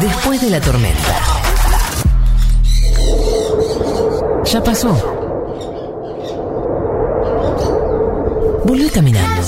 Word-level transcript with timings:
Después 0.00 0.40
de 0.40 0.50
la 0.50 0.60
tormenta. 0.60 1.20
Ya 4.46 4.64
pasó. 4.64 4.96
Volví 8.64 8.90
caminando. 8.90 9.42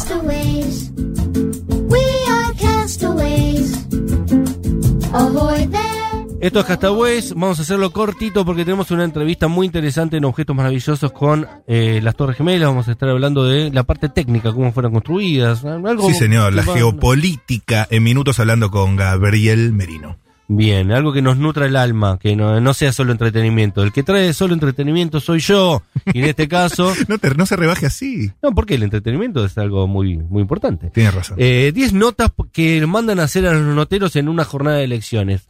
Esto 6.40 6.60
es 6.60 6.64
Castaways, 6.66 7.34
vamos 7.34 7.58
a 7.58 7.62
hacerlo 7.62 7.92
cortito 7.92 8.46
porque 8.46 8.64
tenemos 8.64 8.90
una 8.90 9.04
entrevista 9.04 9.46
muy 9.46 9.66
interesante 9.66 10.16
en 10.16 10.24
Objetos 10.24 10.56
Maravillosos 10.56 11.12
con 11.12 11.46
eh, 11.66 12.00
las 12.02 12.16
Torres 12.16 12.38
Gemelas. 12.38 12.68
Vamos 12.68 12.88
a 12.88 12.92
estar 12.92 13.10
hablando 13.10 13.44
de 13.44 13.70
la 13.70 13.82
parte 13.82 14.08
técnica, 14.08 14.50
cómo 14.52 14.72
fueron 14.72 14.92
construidas. 14.92 15.62
Algo 15.66 16.08
Sí, 16.08 16.14
señor, 16.14 16.54
la 16.54 16.62
va- 16.62 16.72
geopolítica 16.74 17.86
en 17.90 18.02
minutos 18.04 18.40
hablando 18.40 18.70
con 18.70 18.96
Gabriel 18.96 19.72
Merino. 19.72 20.16
Bien, 20.48 20.90
algo 20.92 21.12
que 21.12 21.22
nos 21.22 21.36
nutra 21.36 21.66
el 21.66 21.76
alma, 21.76 22.18
que 22.18 22.34
no, 22.34 22.58
no 22.60 22.74
sea 22.74 22.92
solo 22.92 23.12
entretenimiento. 23.12 23.82
El 23.82 23.92
que 23.92 24.02
trae 24.02 24.32
solo 24.32 24.54
entretenimiento 24.54 25.20
soy 25.20 25.40
yo. 25.40 25.82
Y 26.12 26.20
en 26.20 26.24
este 26.24 26.48
caso, 26.48 26.92
No, 27.08 27.18
te- 27.18 27.34
no 27.34 27.44
se 27.44 27.54
rebaje 27.54 27.84
así. 27.86 28.32
no, 28.42 28.52
porque 28.54 28.74
el 28.76 28.82
entretenimiento 28.82 29.44
es 29.44 29.58
algo 29.58 29.86
muy, 29.86 30.16
muy 30.16 30.40
importante. 30.40 30.88
Tienes 30.90 31.14
razón. 31.14 31.36
Eh, 31.38 31.70
10 31.74 31.92
notas 31.92 32.32
que 32.50 32.84
mandan 32.86 33.20
a 33.20 33.24
hacer 33.24 33.46
a 33.46 33.52
los 33.52 33.74
noteros 33.76 34.16
en 34.16 34.28
una 34.30 34.44
jornada 34.44 34.78
de 34.78 34.84
elecciones. 34.84 35.46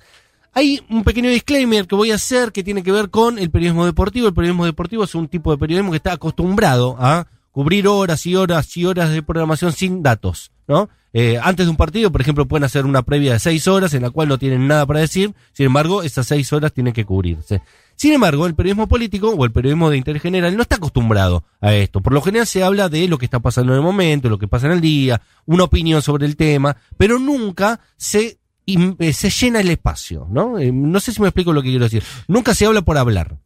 Hay 0.52 0.82
un 0.90 1.04
pequeño 1.04 1.30
disclaimer 1.30 1.86
que 1.86 1.94
voy 1.94 2.10
a 2.10 2.16
hacer 2.16 2.50
que 2.52 2.64
tiene 2.64 2.82
que 2.82 2.92
ver 2.92 3.10
con 3.10 3.38
el 3.38 3.50
periodismo 3.50 3.86
deportivo. 3.86 4.28
El 4.28 4.34
periodismo 4.34 4.64
deportivo 4.64 5.04
es 5.04 5.14
un 5.14 5.28
tipo 5.28 5.50
de 5.52 5.58
periodismo 5.58 5.92
que 5.92 5.98
está 5.98 6.12
acostumbrado 6.12 6.96
a 6.98 7.26
cubrir 7.52 7.86
horas 7.88 8.26
y 8.26 8.36
horas 8.36 8.76
y 8.76 8.84
horas 8.84 9.10
de 9.10 9.22
programación 9.22 9.72
sin 9.72 10.02
datos, 10.02 10.50
¿no? 10.66 10.88
Eh, 11.12 11.38
antes 11.42 11.66
de 11.66 11.70
un 11.70 11.76
partido, 11.76 12.12
por 12.12 12.20
ejemplo, 12.20 12.46
pueden 12.46 12.64
hacer 12.64 12.86
una 12.86 13.02
previa 13.02 13.32
de 13.32 13.38
seis 13.40 13.66
horas 13.66 13.94
en 13.94 14.02
la 14.02 14.10
cual 14.10 14.28
no 14.28 14.38
tienen 14.38 14.68
nada 14.68 14.86
para 14.86 15.00
decir. 15.00 15.34
Sin 15.52 15.66
embargo, 15.66 16.02
esas 16.02 16.26
seis 16.26 16.52
horas 16.52 16.72
tienen 16.72 16.92
que 16.92 17.04
cubrirse. 17.04 17.62
Sin 17.96 18.12
embargo, 18.12 18.46
el 18.46 18.54
periodismo 18.54 18.86
político 18.86 19.28
o 19.30 19.44
el 19.44 19.52
periodismo 19.52 19.90
de 19.90 19.98
interés 19.98 20.22
general 20.22 20.56
no 20.56 20.62
está 20.62 20.76
acostumbrado 20.76 21.44
a 21.60 21.74
esto. 21.74 22.00
Por 22.00 22.14
lo 22.14 22.22
general 22.22 22.46
se 22.46 22.62
habla 22.62 22.88
de 22.88 23.08
lo 23.08 23.18
que 23.18 23.26
está 23.26 23.40
pasando 23.40 23.72
en 23.72 23.78
el 23.78 23.84
momento, 23.84 24.30
lo 24.30 24.38
que 24.38 24.48
pasa 24.48 24.66
en 24.66 24.72
el 24.72 24.80
día, 24.80 25.20
una 25.46 25.64
opinión 25.64 26.00
sobre 26.00 26.26
el 26.26 26.36
tema, 26.36 26.76
pero 26.96 27.18
nunca 27.18 27.80
se, 27.96 28.38
im- 28.76 28.96
eh, 28.98 29.12
se 29.12 29.30
llena 29.30 29.60
el 29.60 29.70
espacio, 29.70 30.26
¿no? 30.30 30.58
Eh, 30.58 30.70
no 30.72 31.00
sé 31.00 31.12
si 31.12 31.20
me 31.20 31.28
explico 31.28 31.52
lo 31.52 31.62
que 31.62 31.70
quiero 31.70 31.84
decir. 31.84 32.02
Nunca 32.28 32.54
se 32.54 32.66
habla 32.66 32.82
por 32.82 32.96
hablar. 32.98 33.36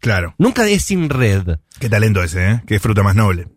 Claro. 0.00 0.34
Nunca 0.38 0.66
es 0.68 0.82
sin 0.84 1.08
red. 1.10 1.58
Qué 1.80 1.88
talento 1.88 2.22
ese, 2.22 2.50
¿eh? 2.50 2.62
Qué 2.66 2.78
fruta 2.80 3.02
más 3.02 3.16
noble. 3.16 3.48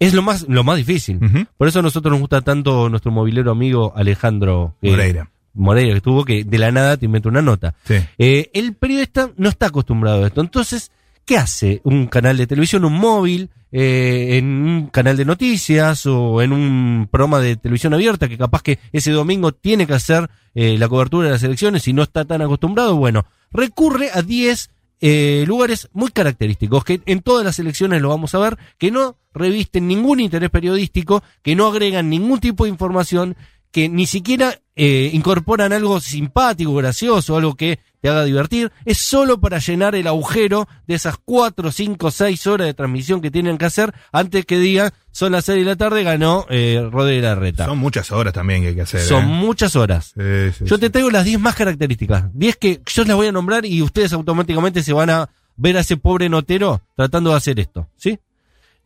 Es 0.00 0.12
lo 0.12 0.22
más, 0.22 0.46
lo 0.48 0.64
más 0.64 0.76
difícil. 0.76 1.20
Por 1.56 1.68
eso 1.68 1.78
a 1.78 1.82
nosotros 1.82 2.10
nos 2.10 2.20
gusta 2.20 2.40
tanto 2.40 2.88
nuestro 2.88 3.12
movilero 3.12 3.50
amigo 3.52 3.92
Alejandro 3.96 4.76
que- 4.82 4.90
Moreira. 4.90 5.30
Moreira, 5.56 5.92
que 5.92 5.96
estuvo 5.98 6.24
que 6.24 6.42
de 6.42 6.58
la 6.58 6.72
nada 6.72 6.96
te 6.96 7.06
inventa 7.06 7.28
una 7.28 7.40
nota. 7.40 7.76
Sí. 7.84 7.94
Eh, 8.18 8.50
el 8.54 8.74
periodista 8.74 9.30
no 9.36 9.48
está 9.48 9.66
acostumbrado 9.66 10.24
a 10.24 10.26
esto. 10.26 10.40
Entonces, 10.40 10.90
¿qué 11.24 11.36
hace 11.38 11.80
un 11.84 12.08
canal 12.08 12.36
de 12.36 12.48
televisión, 12.48 12.84
un 12.84 12.94
móvil, 12.94 13.50
eh, 13.76 14.36
en 14.36 14.44
un 14.44 14.86
canal 14.86 15.16
de 15.16 15.24
noticias 15.24 16.06
o 16.06 16.40
en 16.42 16.52
un 16.52 17.08
programa 17.10 17.40
de 17.40 17.56
televisión 17.56 17.92
abierta 17.92 18.28
que 18.28 18.38
capaz 18.38 18.62
que 18.62 18.78
ese 18.92 19.10
domingo 19.10 19.50
tiene 19.50 19.84
que 19.84 19.94
hacer 19.94 20.30
eh, 20.54 20.78
la 20.78 20.88
cobertura 20.88 21.26
de 21.26 21.32
las 21.32 21.42
elecciones 21.42 21.88
y 21.88 21.92
no 21.92 22.04
está 22.04 22.24
tan 22.24 22.40
acostumbrado? 22.40 22.94
Bueno, 22.94 23.26
recurre 23.50 24.10
a 24.14 24.22
10 24.22 24.70
eh, 25.00 25.42
lugares 25.48 25.88
muy 25.92 26.12
característicos 26.12 26.84
que 26.84 27.00
en 27.04 27.20
todas 27.20 27.44
las 27.44 27.58
elecciones 27.58 28.00
lo 28.00 28.10
vamos 28.10 28.32
a 28.36 28.38
ver, 28.38 28.58
que 28.78 28.92
no 28.92 29.16
revisten 29.34 29.88
ningún 29.88 30.20
interés 30.20 30.50
periodístico, 30.50 31.24
que 31.42 31.56
no 31.56 31.66
agregan 31.66 32.08
ningún 32.08 32.38
tipo 32.38 32.64
de 32.64 32.70
información, 32.70 33.36
que 33.72 33.88
ni 33.88 34.06
siquiera 34.06 34.60
eh, 34.76 35.10
incorporan 35.12 35.72
algo 35.72 35.98
simpático, 35.98 36.76
gracioso, 36.76 37.36
algo 37.36 37.56
que 37.56 37.80
te 38.04 38.10
haga 38.10 38.24
divertir, 38.24 38.70
es 38.84 38.98
solo 38.98 39.40
para 39.40 39.60
llenar 39.60 39.94
el 39.94 40.06
agujero 40.06 40.68
de 40.86 40.94
esas 40.94 41.16
4, 41.24 41.72
5, 41.72 42.10
6 42.10 42.46
horas 42.48 42.66
de 42.66 42.74
transmisión 42.74 43.22
que 43.22 43.30
tienen 43.30 43.56
que 43.56 43.64
hacer 43.64 43.94
antes 44.12 44.44
que 44.44 44.58
diga 44.58 44.92
son 45.10 45.32
las 45.32 45.46
6 45.46 45.60
de 45.60 45.64
la 45.64 45.76
tarde, 45.76 46.02
ganó 46.02 46.44
eh, 46.50 46.86
Rodri 46.92 47.22
Larreta. 47.22 47.64
Son 47.64 47.78
muchas 47.78 48.12
horas 48.12 48.34
también 48.34 48.60
que 48.60 48.68
hay 48.68 48.74
que 48.74 48.82
hacer. 48.82 49.00
Son 49.00 49.24
¿eh? 49.24 49.26
muchas 49.26 49.74
horas. 49.74 50.12
Sí, 50.14 50.52
sí, 50.52 50.64
Yo 50.66 50.74
sí. 50.74 50.82
te 50.82 50.90
traigo 50.90 51.10
las 51.10 51.24
10 51.24 51.40
más 51.40 51.54
características. 51.54 52.24
10 52.34 52.56
que 52.56 52.82
yo 52.84 53.04
las 53.06 53.16
voy 53.16 53.28
a 53.28 53.32
nombrar 53.32 53.64
y 53.64 53.80
ustedes 53.80 54.12
automáticamente 54.12 54.82
se 54.82 54.92
van 54.92 55.08
a 55.08 55.30
ver 55.56 55.78
a 55.78 55.80
ese 55.80 55.96
pobre 55.96 56.28
notero 56.28 56.82
tratando 56.96 57.30
de 57.30 57.36
hacer 57.36 57.58
esto. 57.58 57.88
¿Sí? 57.96 58.18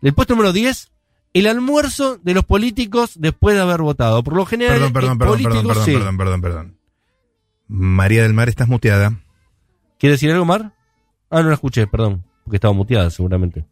El 0.01 0.15
puesto 0.15 0.34
número 0.34 0.53
10, 0.53 0.93
el 1.34 1.49
almuerzo 1.49 2.21
de 2.23 2.34
los 2.34 2.45
políticos 2.45 3.15
después 3.17 3.57
de 3.57 3.62
haber 3.62 3.83
votado. 3.83 4.23
Por 4.23 4.37
lo 4.37 4.47
general, 4.47 4.75
Perdón, 4.77 4.93
perdón, 4.93 5.11
el 5.11 5.19
perdón, 5.19 5.33
político, 5.33 5.55
perdón, 5.55 5.67
perdón, 5.67 5.84
sí. 5.84 5.93
perdón, 5.93 6.17
perdón, 6.19 6.41
perdón. 6.41 6.78
María 7.69 8.23
del 8.23 8.34
Mar, 8.34 8.49
estás 8.49 8.69
muteada. 8.69 9.21
¿Quiere 9.99 10.15
decir 10.15 10.31
algo, 10.31 10.45
Mar? 10.45 10.73
Ah, 11.31 11.43
no 11.43 11.49
la 11.49 11.55
escuché, 11.55 11.87
perdón. 11.87 12.25
Porque 12.45 12.56
estaba 12.56 12.73
muteada 12.73 13.11
seguramente. 13.11 13.67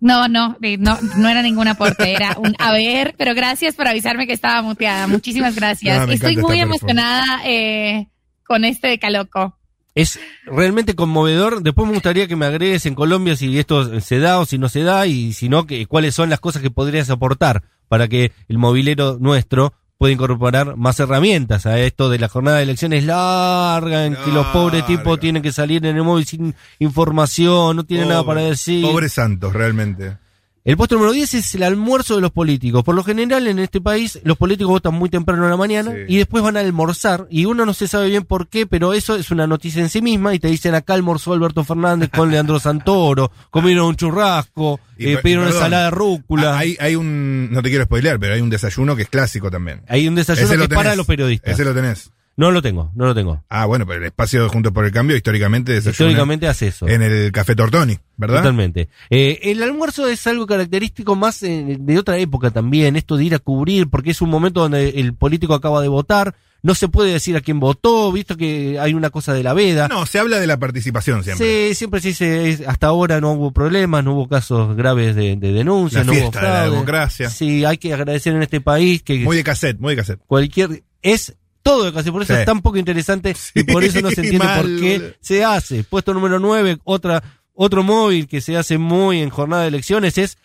No, 0.00 0.28
no, 0.28 0.56
eh, 0.60 0.76
no, 0.76 0.98
no 1.16 1.28
era 1.28 1.42
ningún 1.42 1.66
aporte, 1.66 2.12
era 2.12 2.36
un 2.38 2.54
a 2.58 2.72
ver, 2.72 3.14
pero 3.16 3.34
gracias 3.34 3.74
por 3.74 3.88
avisarme 3.88 4.26
que 4.26 4.34
estaba 4.34 4.60
muteada. 4.62 5.06
Muchísimas 5.06 5.54
gracias. 5.54 6.06
No, 6.06 6.12
Estoy 6.12 6.36
muy 6.36 6.60
emocionada 6.60 7.40
eh, 7.46 8.08
con 8.46 8.64
este 8.64 8.88
de 8.88 8.98
Caloco. 8.98 9.58
Es 9.94 10.18
realmente 10.44 10.94
conmovedor. 10.94 11.62
Después 11.62 11.86
me 11.86 11.94
gustaría 11.94 12.26
que 12.26 12.36
me 12.36 12.46
agregues 12.46 12.84
en 12.84 12.94
Colombia 12.94 13.36
si 13.36 13.58
esto 13.58 14.00
se 14.00 14.18
da 14.18 14.40
o 14.40 14.44
si 14.44 14.58
no 14.58 14.68
se 14.68 14.82
da 14.82 15.06
y 15.06 15.32
si 15.32 15.48
no, 15.48 15.66
que, 15.66 15.86
cuáles 15.86 16.14
son 16.14 16.30
las 16.30 16.40
cosas 16.40 16.62
que 16.62 16.70
podrías 16.70 17.08
aportar 17.10 17.62
para 17.88 18.08
que 18.08 18.32
el 18.48 18.58
movilero 18.58 19.18
nuestro 19.20 19.72
pueda 20.04 20.12
incorporar 20.12 20.76
más 20.76 21.00
herramientas 21.00 21.64
a 21.64 21.80
esto 21.80 22.10
de 22.10 22.18
la 22.18 22.28
jornada 22.28 22.58
de 22.58 22.64
elecciones 22.64 23.04
larga, 23.04 24.04
en 24.04 24.16
que 24.16 24.32
los 24.32 24.44
pobres 24.48 24.84
tipos 24.84 25.18
tienen 25.18 25.42
que 25.42 25.50
salir 25.50 25.86
en 25.86 25.96
el 25.96 26.02
móvil 26.02 26.26
sin 26.26 26.54
información, 26.78 27.74
no 27.74 27.84
tienen 27.84 28.10
nada 28.10 28.22
para 28.22 28.42
decir. 28.42 28.84
Pobres 28.84 29.14
santos, 29.14 29.54
realmente. 29.54 30.18
El 30.66 30.78
puesto 30.78 30.94
número 30.94 31.12
10 31.12 31.34
es 31.34 31.54
el 31.56 31.62
almuerzo 31.62 32.14
de 32.14 32.22
los 32.22 32.30
políticos. 32.30 32.82
Por 32.84 32.94
lo 32.94 33.04
general, 33.04 33.46
en 33.48 33.58
este 33.58 33.82
país, 33.82 34.18
los 34.24 34.38
políticos 34.38 34.70
votan 34.70 34.94
muy 34.94 35.10
temprano 35.10 35.44
en 35.44 35.50
la 35.50 35.58
mañana 35.58 35.90
Sí. 35.92 36.14
y 36.14 36.16
después 36.16 36.42
van 36.42 36.56
a 36.56 36.60
almorzar. 36.60 37.26
Y 37.28 37.44
uno 37.44 37.66
no 37.66 37.74
se 37.74 37.86
sabe 37.86 38.08
bien 38.08 38.24
por 38.24 38.48
qué, 38.48 38.66
pero 38.66 38.94
eso 38.94 39.14
es 39.14 39.30
una 39.30 39.46
noticia 39.46 39.82
en 39.82 39.90
sí 39.90 40.00
misma. 40.00 40.34
Y 40.34 40.38
te 40.38 40.48
dicen 40.48 40.74
acá 40.74 40.94
almorzó 40.94 41.34
Alberto 41.34 41.64
Fernández 41.64 42.08
con 42.08 42.30
Leandro 42.30 42.58
Santoro, 42.60 43.30
comieron 43.50 43.88
un 43.88 43.96
churrasco, 43.96 44.80
Y 44.96 45.12
eh, 45.12 45.18
pidieron 45.18 45.44
perdón, 45.44 45.58
ensalada 45.64 45.84
de 45.84 45.90
rúcula. 45.90 46.58
Hay, 46.58 46.70
Hay, 46.70 46.76
hay 46.80 46.96
un, 46.96 47.50
no 47.52 47.60
te 47.60 47.68
quiero 47.68 47.84
spoilear, 47.84 48.18
pero 48.18 48.32
hay 48.32 48.40
un 48.40 48.48
desayuno 48.48 48.96
que 48.96 49.02
es 49.02 49.10
clásico 49.10 49.50
también. 49.50 49.82
un 49.90 50.14
desayuno 50.14 50.46
Ese 50.46 50.54
que 50.54 50.56
lo 50.56 50.64
es 50.64 50.70
para 50.70 50.96
los 50.96 51.06
periodistas. 51.06 51.52
Ese 51.52 51.64
lo 51.66 51.74
tenés. 51.74 52.10
No 52.36 52.50
lo 52.50 52.60
tengo, 52.62 52.90
no 52.94 53.06
lo 53.06 53.14
tengo. 53.14 53.44
Ah, 53.48 53.64
bueno, 53.66 53.86
pero 53.86 54.00
el 54.00 54.06
espacio 54.06 54.48
Juntos 54.48 54.72
por 54.72 54.84
el 54.84 54.90
Cambio 54.90 55.16
históricamente 55.16 55.72
desayuna 55.72 55.92
Históricamente 55.92 56.48
hace 56.48 56.66
eso. 56.68 56.88
en 56.88 57.00
el 57.02 57.30
Café 57.30 57.54
Tortoni, 57.54 57.96
¿verdad? 58.16 58.38
Totalmente. 58.38 58.88
Eh, 59.08 59.38
el 59.44 59.62
almuerzo 59.62 60.08
es 60.08 60.26
algo 60.26 60.44
característico 60.46 61.14
más 61.14 61.42
eh, 61.44 61.76
de 61.78 61.98
otra 61.98 62.18
época 62.18 62.50
también, 62.50 62.96
esto 62.96 63.16
de 63.16 63.24
ir 63.24 63.34
a 63.34 63.38
cubrir, 63.38 63.88
porque 63.88 64.10
es 64.10 64.20
un 64.20 64.30
momento 64.30 64.60
donde 64.60 64.88
el 64.88 65.14
político 65.14 65.54
acaba 65.54 65.80
de 65.80 65.86
votar, 65.86 66.34
no 66.62 66.74
se 66.74 66.88
puede 66.88 67.12
decir 67.12 67.36
a 67.36 67.40
quién 67.40 67.60
votó, 67.60 68.10
visto 68.10 68.36
que 68.36 68.78
hay 68.80 68.94
una 68.94 69.10
cosa 69.10 69.32
de 69.32 69.42
la 69.44 69.52
veda. 69.52 69.86
No, 69.86 70.04
se 70.06 70.18
habla 70.18 70.40
de 70.40 70.46
la 70.48 70.58
participación 70.58 71.22
siempre. 71.22 71.68
Sí, 71.68 71.74
siempre 71.76 72.00
se 72.00 72.08
dice, 72.08 72.64
hasta 72.66 72.88
ahora 72.88 73.20
no 73.20 73.32
hubo 73.34 73.52
problemas, 73.52 74.02
no 74.02 74.14
hubo 74.14 74.28
casos 74.28 74.74
graves 74.74 75.14
de, 75.14 75.36
de 75.36 75.52
denuncia, 75.52 76.00
La 76.00 76.04
no 76.06 76.12
hubo 76.12 76.30
de 76.30 76.42
la 76.42 76.64
democracia. 76.64 77.30
Sí, 77.30 77.64
hay 77.64 77.76
que 77.78 77.92
agradecer 77.94 78.34
en 78.34 78.42
este 78.42 78.60
país 78.60 79.02
que 79.04 79.18
Muy 79.20 79.36
de 79.36 79.44
cassette, 79.44 79.78
muy 79.78 79.92
de 79.94 79.96
cassette. 80.00 80.20
cualquier 80.26 80.82
es 81.02 81.36
todo 81.64 81.84
de 81.86 81.92
casi 81.92 82.12
por 82.12 82.22
eso 82.22 82.32
Sí. 82.34 82.38
es 82.40 82.46
tan 82.46 82.62
poco 82.62 82.76
interesante 82.78 83.34
y 83.54 83.64
por 83.64 83.82
eso 83.82 84.00
no 84.00 84.10
se 84.10 84.20
entiende 84.20 84.38
mal, 84.46 84.60
por 84.60 84.80
qué 84.80 85.16
se 85.20 85.42
hace. 85.44 85.82
Puesto 85.82 86.14
número 86.14 86.38
9, 86.38 86.78
otra 86.84 87.24
otro 87.54 87.82
móvil 87.82 88.28
que 88.28 88.40
se 88.40 88.56
hace 88.56 88.78
muy 88.78 89.20
en 89.20 89.30
jornada 89.30 89.62
de 89.62 89.68
elecciones 89.68 90.18
es 90.18 90.38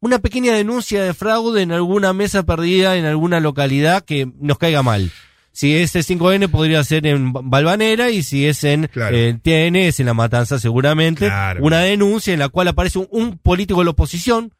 una 0.00 0.18
pequeña 0.20 0.54
denuncia 0.54 1.02
de 1.02 1.14
fraude 1.14 1.62
en 1.62 1.72
alguna 1.72 2.12
mesa 2.12 2.44
perdida 2.44 2.96
en 2.96 3.04
alguna 3.04 3.40
localidad 3.40 4.04
que 4.04 4.28
nos 4.40 4.58
caiga 4.58 4.82
mal. 4.84 5.10
Si 5.52 5.74
es 5.74 5.96
el 5.96 6.04
5N 6.04 6.48
podría 6.50 6.84
ser 6.84 7.04
en 7.06 7.32
Balvanera 7.32 8.10
y 8.10 8.22
si 8.22 8.46
es 8.46 8.62
en 8.62 8.86
Claro. 8.86 9.16
eh, 9.16 9.36
TN 9.42 9.74
es 9.88 9.98
en 9.98 10.06
La 10.06 10.14
Matanza 10.14 10.58
seguramente. 10.60 11.26
Claro. 11.26 11.64
Una 11.64 11.80
denuncia 11.80 12.32
en 12.32 12.38
la 12.38 12.48
cual 12.48 12.68
aparece 12.68 12.98
un, 13.00 13.08
un 13.10 13.38
político 13.38 13.80
de 13.80 13.86
la 13.86 13.90
oposición 13.90 14.52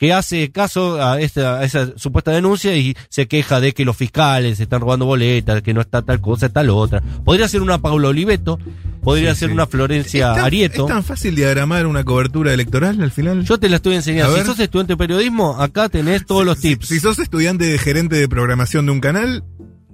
que 0.00 0.12
hace 0.14 0.50
caso 0.50 1.00
a, 1.00 1.20
esta, 1.20 1.58
a 1.58 1.64
esa 1.64 1.96
supuesta 1.98 2.30
denuncia 2.32 2.74
y 2.74 2.96
se 3.10 3.28
queja 3.28 3.60
de 3.60 3.72
que 3.74 3.84
los 3.84 3.96
fiscales 3.96 4.58
están 4.58 4.80
robando 4.80 5.04
boletas, 5.04 5.60
que 5.60 5.74
no 5.74 5.82
está 5.82 6.00
tal 6.00 6.20
cosa, 6.22 6.48
tal 6.48 6.70
otra. 6.70 7.02
Podría 7.22 7.46
ser 7.48 7.60
una 7.60 7.76
Paula 7.78 8.08
Oliveto, 8.08 8.58
podría 9.02 9.34
Sí, 9.34 9.40
ser 9.40 9.48
sí. 9.50 9.52
una 9.52 9.66
Florencia 9.66 10.30
¿Es 10.30 10.36
tan, 10.36 10.44
Arieto. 10.46 10.86
¿Es 10.86 10.88
tan 10.94 11.04
fácil 11.04 11.34
diagramar 11.36 11.86
una 11.86 12.02
cobertura 12.02 12.54
electoral 12.54 12.98
al 13.02 13.10
final? 13.10 13.44
Yo 13.44 13.58
te 13.60 13.68
la 13.68 13.76
estoy 13.76 13.94
enseñando. 13.96 14.34
Si 14.38 14.44
sos 14.46 14.58
estudiante 14.58 14.94
de 14.94 14.96
periodismo, 14.96 15.60
acá 15.60 15.90
tenés 15.90 16.24
todos 16.24 16.46
los 16.46 16.56
Si- 16.58 16.70
tips. 16.70 16.88
Si, 16.88 16.98
sos 16.98 17.18
estudiante 17.18 17.66
de 17.66 17.76
gerente 17.78 18.16
de 18.16 18.26
programación 18.26 18.86
de 18.86 18.92
un 18.92 19.00
canal, 19.00 19.44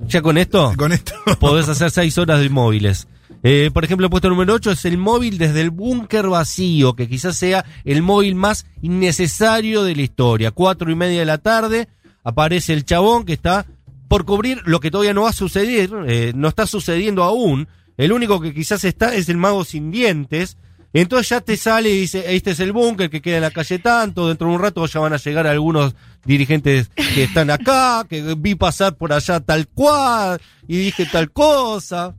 ya 0.06 0.22
con 0.22 0.38
esto 0.38 0.72
con 0.76 0.92
esto. 0.92 1.14
podés 1.40 1.68
hacer 1.68 1.90
seis 1.90 2.16
horas 2.16 2.38
de 2.40 2.48
móviles. 2.48 3.08
Eh, 3.48 3.70
por 3.72 3.84
ejemplo, 3.84 4.06
el 4.06 4.10
puesto 4.10 4.28
número 4.28 4.54
8 4.54 4.72
es 4.72 4.84
el 4.86 4.98
móvil 4.98 5.38
desde 5.38 5.60
el 5.60 5.70
búnker 5.70 6.26
vacío, 6.26 6.96
que 6.96 7.08
quizás 7.08 7.36
sea 7.36 7.64
el 7.84 8.02
móvil 8.02 8.34
más 8.34 8.66
innecesario 8.82 9.84
de 9.84 9.94
la 9.94 10.02
historia. 10.02 10.50
Cuatro 10.50 10.90
y 10.90 10.96
media 10.96 11.20
de 11.20 11.26
la 11.26 11.38
tarde, 11.38 11.86
aparece 12.24 12.72
el 12.72 12.84
chabón 12.84 13.24
que 13.24 13.34
está 13.34 13.64
por 14.08 14.24
cubrir 14.24 14.62
lo 14.64 14.80
que 14.80 14.90
todavía 14.90 15.14
no 15.14 15.22
va 15.22 15.30
a 15.30 15.32
suceder, 15.32 15.90
eh, 16.08 16.32
no 16.34 16.48
está 16.48 16.66
sucediendo 16.66 17.22
aún. 17.22 17.68
El 17.96 18.10
único 18.10 18.40
que 18.40 18.52
quizás 18.52 18.82
está 18.82 19.14
es 19.14 19.28
el 19.28 19.36
mago 19.36 19.64
sin 19.64 19.92
dientes. 19.92 20.56
Entonces 20.92 21.28
ya 21.28 21.40
te 21.40 21.56
sale 21.56 21.90
y 21.90 22.00
dice, 22.00 22.34
este 22.34 22.50
es 22.50 22.58
el 22.58 22.72
búnker 22.72 23.10
que 23.10 23.22
queda 23.22 23.36
en 23.36 23.42
la 23.42 23.52
calle 23.52 23.78
tanto, 23.78 24.26
dentro 24.26 24.48
de 24.48 24.54
un 24.56 24.60
rato 24.60 24.84
ya 24.86 24.98
van 24.98 25.12
a 25.12 25.18
llegar 25.18 25.46
algunos 25.46 25.94
dirigentes 26.24 26.90
que 27.14 27.22
están 27.22 27.50
acá, 27.50 28.04
que 28.10 28.34
vi 28.36 28.56
pasar 28.56 28.96
por 28.96 29.12
allá 29.12 29.38
tal 29.38 29.68
cual, 29.68 30.40
y 30.66 30.78
dije 30.78 31.06
tal 31.06 31.30
cosa. 31.30 32.16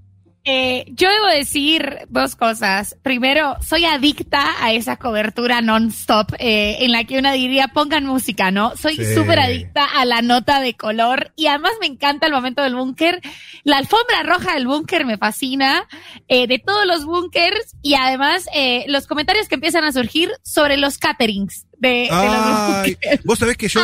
Eh, 0.49 0.85
yo 0.95 1.09
debo 1.09 1.27
decir 1.27 1.99
dos 2.09 2.35
cosas. 2.38 2.95
Primero, 3.03 3.57
soy 3.61 3.83
adicta 3.85 4.63
a 4.63 4.71
esa 4.71 4.95
cobertura 4.95 5.59
non-stop 5.61 6.33
eh, 6.39 6.77
en 6.79 6.91
la 6.94 7.03
que 7.03 7.19
una 7.19 7.33
diría 7.33 7.67
pongan 7.67 8.05
música, 8.05 8.49
¿no? 8.49 8.75
Soy 8.77 8.95
Sí. 8.95 9.13
súper 9.13 9.39
adicta 9.41 9.83
a 9.85 10.05
la 10.05 10.21
nota 10.21 10.61
de 10.61 10.73
color 10.75 11.31
y 11.35 11.47
además 11.47 11.73
me 11.81 11.88
encanta 11.88 12.27
el 12.27 12.31
momento 12.33 12.63
del 12.63 12.75
búnker. 12.75 13.19
La 13.63 13.77
alfombra 13.77 14.23
roja 14.23 14.53
del 14.53 14.67
búnker 14.67 15.05
me 15.05 15.17
fascina, 15.17 15.85
eh, 16.29 16.47
de 16.47 16.59
todos 16.59 16.85
los 16.85 17.05
búnkers 17.05 17.75
y 17.81 17.95
además 17.95 18.45
eh, 18.53 18.85
los 18.88 19.05
comentarios 19.07 19.47
que 19.50 19.55
empiezan 19.55 19.83
a 19.83 19.91
surgir 19.91 20.31
sobre 20.43 20.77
los 20.77 20.97
caterings 20.97 21.65
de, 21.77 21.89
de 21.89 22.07
los 22.07 22.11
Ay, 22.11 22.93
búnkers. 22.95 23.23
vos 23.25 23.38
sabés 23.39 23.57
que 23.57 23.67
yo. 23.67 23.81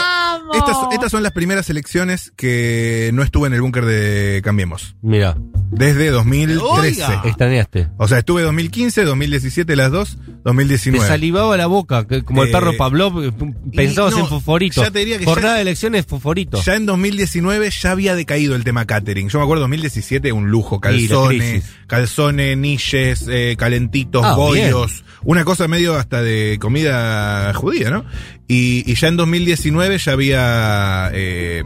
Estas, 0.54 0.78
estas 0.94 1.12
son 1.12 1.24
las 1.24 1.34
primeras 1.34 1.70
elecciones 1.70 2.32
que 2.38 3.12
no 3.14 3.22
estuve 3.22 3.48
en 3.48 3.54
el 3.54 3.62
búnker 3.62 3.86
de 3.86 4.42
Cambiemos. 4.44 4.96
Mira, 5.02 5.36
Desde 5.76 6.12
2013. 6.12 6.62
Oiga. 7.04 7.22
extrañaste. 7.26 7.88
O 7.98 8.08
sea, 8.08 8.20
estuve 8.20 8.44
2015, 8.44 9.04
2017, 9.04 9.76
las 9.76 9.92
dos, 9.92 10.18
Te 10.18 10.32
2019. 10.44 11.06
salivaba 11.08 11.58
la 11.58 11.66
boca, 11.68 12.06
que 12.08 12.24
como 12.24 12.44
el 12.44 12.50
Eh, 12.50 12.52
perro 12.52 12.78
Pavlov, 12.78 13.24
eh, 13.24 13.32
pensabas 13.76 14.14
no, 14.14 14.20
en 14.20 14.28
fosforito. 14.28 14.82
ya 14.84 14.92
te 14.92 15.00
diría 15.00 15.18
que 15.18 15.26
Jornada 15.26 15.54
ya- 15.54 15.56
de 15.56 15.62
elecciones, 15.62 16.06
fosforito. 16.06 16.62
Ya 16.62 16.76
en 16.76 16.86
2019 16.86 17.70
ya 17.72 17.92
había 17.92 18.16
decaído 18.16 18.56
el 18.56 18.64
tema 18.64 18.86
catering. 18.86 19.30
Yo 19.30 19.40
me 19.40 19.44
acuerdo 19.46 19.62
2017 19.62 20.32
un 20.32 20.50
lujo, 20.50 20.80
calzones, 20.80 21.52
crisis. 21.64 21.72
calzones, 21.88 22.58
niches, 22.58 23.26
eh, 23.30 23.56
calentitos, 23.58 24.24
Ah, 24.24 24.36
bollos, 24.36 25.04
una 25.24 25.44
cosa 25.44 25.68
medio 25.68 25.96
hasta 25.96 26.22
de 26.22 26.58
comida 26.62 27.52
judía, 27.56 27.90
¿no? 27.90 28.06
Y, 28.48 28.90
y 28.90 28.96
ya 28.96 29.08
en 29.08 29.18
2019 29.18 29.98
ya 29.98 30.12
había 30.12 31.10
eh, 31.14 31.64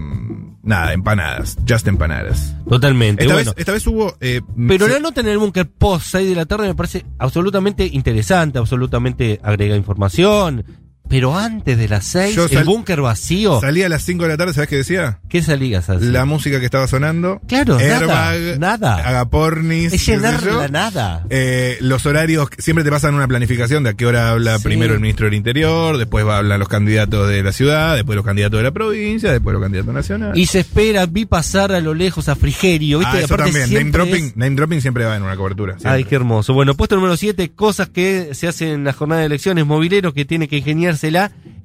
nada, 0.68 0.94
empanadas, 0.94 1.58
just 1.68 1.88
empanadas. 1.88 2.54
Totalmente. 2.70 3.24
Esta, 3.24 3.34
bueno. 3.34 3.52
vez, 3.52 3.60
esta 3.60 3.72
vez 3.72 3.88
hubo 3.88 4.16
eh, 4.22 4.42
Pero 4.68 4.86
se- 4.88 4.94
la 4.94 5.00
nota 5.00 5.22
en 5.22 5.28
el 5.30 5.38
búnker 5.38 5.68
post 5.70 6.06
6 6.12 6.30
de 6.30 6.36
la 6.36 6.46
tarde 6.46 6.68
me 6.68 6.76
parece 6.76 7.06
absolutamente 7.18 7.86
interesante, 7.92 8.60
absolutamente 8.60 9.40
agrega 9.42 9.76
información. 9.76 10.64
Pero 11.10 11.38
antes 11.38 11.78
de 11.78 11.88
las 11.88 12.06
6, 12.06 12.36
Yo 12.36 12.46
el 12.48 12.64
búnker 12.64 13.02
vacío. 13.02 13.60
salía 13.62 13.86
a 13.86 13.90
las 13.90 14.04
5 14.04 14.24
de 14.24 14.30
la 14.30 14.38
tarde, 14.38 14.54
¿sabes 14.54 14.70
qué 14.70 14.78
decía? 14.78 15.20
¿Qué 15.30 15.42
salías 15.42 15.90
así? 15.90 16.06
La 16.06 16.26
música 16.26 16.60
que 16.60 16.66
estaba 16.66 16.88
sonando. 16.88 17.42
Claro, 17.48 17.78
nada, 17.80 18.30
Airbag, 18.32 18.60
nada. 18.60 18.96
Agapornis. 19.08 19.94
es 19.94 20.06
llenar 20.06 20.44
la 20.44 20.68
nada. 20.68 21.26
Eh, 21.30 21.78
los 21.82 22.06
horarios, 22.06 22.50
siempre 22.58 22.84
te 22.84 22.90
pasan 22.92 23.14
una 23.16 23.28
planificación 23.28 23.84
de 23.84 23.92
a 23.92 23.94
qué 23.94 24.06
hora 24.06 24.32
habla 24.32 24.58
Sí. 24.58 24.64
primero 24.64 24.94
el 24.94 25.00
ministro 25.00 25.26
del 25.26 25.36
Interior, 25.36 25.98
después 25.98 26.26
va 26.26 26.36
a 26.36 26.38
hablar 26.40 26.60
los 26.60 26.68
candidatos 26.68 27.28
de 27.30 27.44
la 27.44 27.52
ciudad, 27.52 27.96
después 27.96 28.16
los 28.16 28.26
candidatos 28.26 28.60
de 28.60 28.64
la 28.64 28.72
provincia, 28.72 29.32
después 29.32 29.54
los 29.54 29.62
candidatos 29.62 29.94
nacionales. 29.94 30.38
Y 30.38 30.46
se 30.48 30.60
espera, 30.60 31.06
vi 31.06 31.26
pasar 31.26 31.72
a 31.72 31.80
lo 31.80 31.94
lejos 31.94 32.30
a 32.30 32.36
Frigerio, 32.36 33.00
¿viste? 33.00 33.18
ah, 33.18 33.20
eso 33.22 33.38
también, 33.38 33.72
name 33.74 33.92
dropping, 33.92 34.26
es- 34.28 34.38
name 34.38 34.56
dropping 34.56 34.82
siempre 34.82 35.06
va 35.06 35.16
en 35.16 35.24
una 35.24 35.36
cobertura. 35.36 35.76
Ay, 35.84 36.04
qué 36.04 36.16
hermoso. 36.16 36.54
Bueno, 36.54 36.76
puesto 36.76 36.96
número 36.96 37.16
7, 37.18 37.52
cosas 37.52 37.90
que 37.90 38.30
se 38.34 38.48
hacen 38.48 38.70
en 38.70 38.84
la 38.84 38.94
jornada 38.94 39.22
de 39.22 39.28
elecciones, 39.28 39.66
movilero 39.66 40.14
que 40.14 40.26
tiene 40.26 40.48
que 40.48 40.62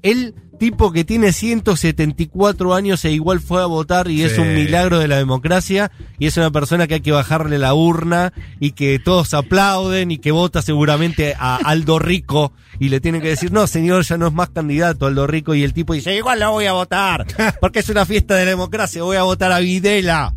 El 0.02 0.34
tipo 0.58 0.92
que 0.92 1.04
tiene 1.04 1.32
174 1.32 2.74
años 2.74 3.04
e 3.04 3.10
igual 3.10 3.40
fue 3.40 3.62
a 3.62 3.66
votar 3.66 4.08
y 4.08 4.22
es 4.22 4.38
un 4.38 4.54
milagro 4.54 5.00
de 5.00 5.08
la 5.08 5.16
democracia 5.16 5.90
y 6.20 6.26
es 6.26 6.36
una 6.36 6.52
persona 6.52 6.86
que 6.86 6.94
hay 6.94 7.00
que 7.00 7.10
bajarle 7.10 7.58
la 7.58 7.74
urna 7.74 8.32
y 8.60 8.70
que 8.70 9.00
todos 9.00 9.34
aplauden 9.34 10.12
y 10.12 10.18
que 10.18 10.30
vota 10.30 10.62
seguramente 10.62 11.34
a 11.36 11.56
Aldo 11.56 11.98
Rico 11.98 12.52
y 12.78 12.90
le 12.90 13.00
tienen 13.00 13.20
que 13.22 13.28
decir, 13.30 13.50
no 13.50 13.66
señor, 13.66 14.04
ya 14.04 14.16
no 14.16 14.28
es 14.28 14.32
más 14.32 14.50
candidato 14.50 15.06
Aldo 15.06 15.26
Rico 15.26 15.54
y 15.54 15.64
el 15.64 15.72
tipo 15.72 15.94
dice, 15.94 16.14
igual 16.14 16.38
la 16.38 16.50
voy 16.50 16.66
a 16.66 16.74
votar 16.74 17.26
porque 17.60 17.80
es 17.80 17.88
una 17.88 18.06
fiesta 18.06 18.36
de 18.36 18.44
la 18.44 18.50
democracia, 18.52 19.02
voy 19.02 19.16
a 19.16 19.24
votar 19.24 19.50
a 19.50 19.58
Videla. 19.58 20.32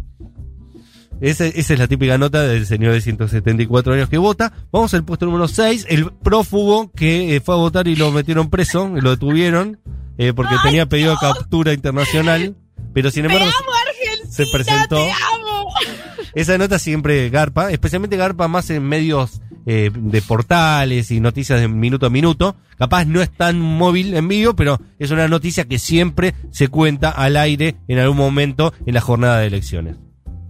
Esa, 1.21 1.45
esa 1.45 1.73
es 1.73 1.79
la 1.79 1.87
típica 1.87 2.17
nota 2.17 2.43
del 2.43 2.65
señor 2.65 2.93
de 2.93 3.01
174 3.01 3.93
años 3.93 4.09
que 4.09 4.17
vota. 4.17 4.51
Vamos 4.71 4.93
al 4.93 5.03
puesto 5.05 5.25
número 5.25 5.47
6, 5.47 5.87
el 5.89 6.11
prófugo 6.11 6.91
que 6.91 7.35
eh, 7.35 7.39
fue 7.39 7.55
a 7.55 7.57
votar 7.57 7.87
y 7.87 7.95
lo 7.95 8.11
metieron 8.11 8.49
preso, 8.49 8.89
lo 8.89 9.11
detuvieron, 9.11 9.79
eh, 10.17 10.33
porque 10.33 10.55
tenía 10.63 10.85
pedido 10.87 11.11
de 11.11 11.17
captura 11.19 11.73
internacional, 11.73 12.55
pero 12.93 13.11
sin 13.11 13.23
Te 13.23 13.33
embargo 13.33 13.51
amo, 13.57 13.71
se 14.29 14.45
presentó. 14.51 14.95
te 14.95 15.11
amo. 15.11 15.69
esa 16.33 16.57
nota 16.57 16.79
siempre 16.79 17.29
garpa, 17.29 17.71
especialmente 17.71 18.17
garpa 18.17 18.47
más 18.47 18.69
en 18.69 18.83
medios 18.83 19.41
eh, 19.65 19.89
de 19.93 20.21
portales 20.21 21.09
y 21.11 21.19
noticias 21.19 21.59
de 21.59 21.67
minuto 21.67 22.05
a 22.05 22.09
minuto. 22.09 22.55
Capaz 22.77 23.05
no 23.05 23.21
es 23.21 23.31
tan 23.31 23.59
móvil 23.59 24.13
en 24.15 24.27
vivo, 24.27 24.53
pero 24.53 24.79
es 24.99 25.11
una 25.11 25.27
noticia 25.27 25.65
que 25.65 25.79
siempre 25.79 26.35
se 26.51 26.67
cuenta 26.67 27.09
al 27.09 27.37
aire 27.37 27.77
en 27.87 27.99
algún 27.99 28.17
momento 28.17 28.73
en 28.85 28.93
la 28.93 29.01
jornada 29.01 29.39
de 29.39 29.47
elecciones. 29.47 29.95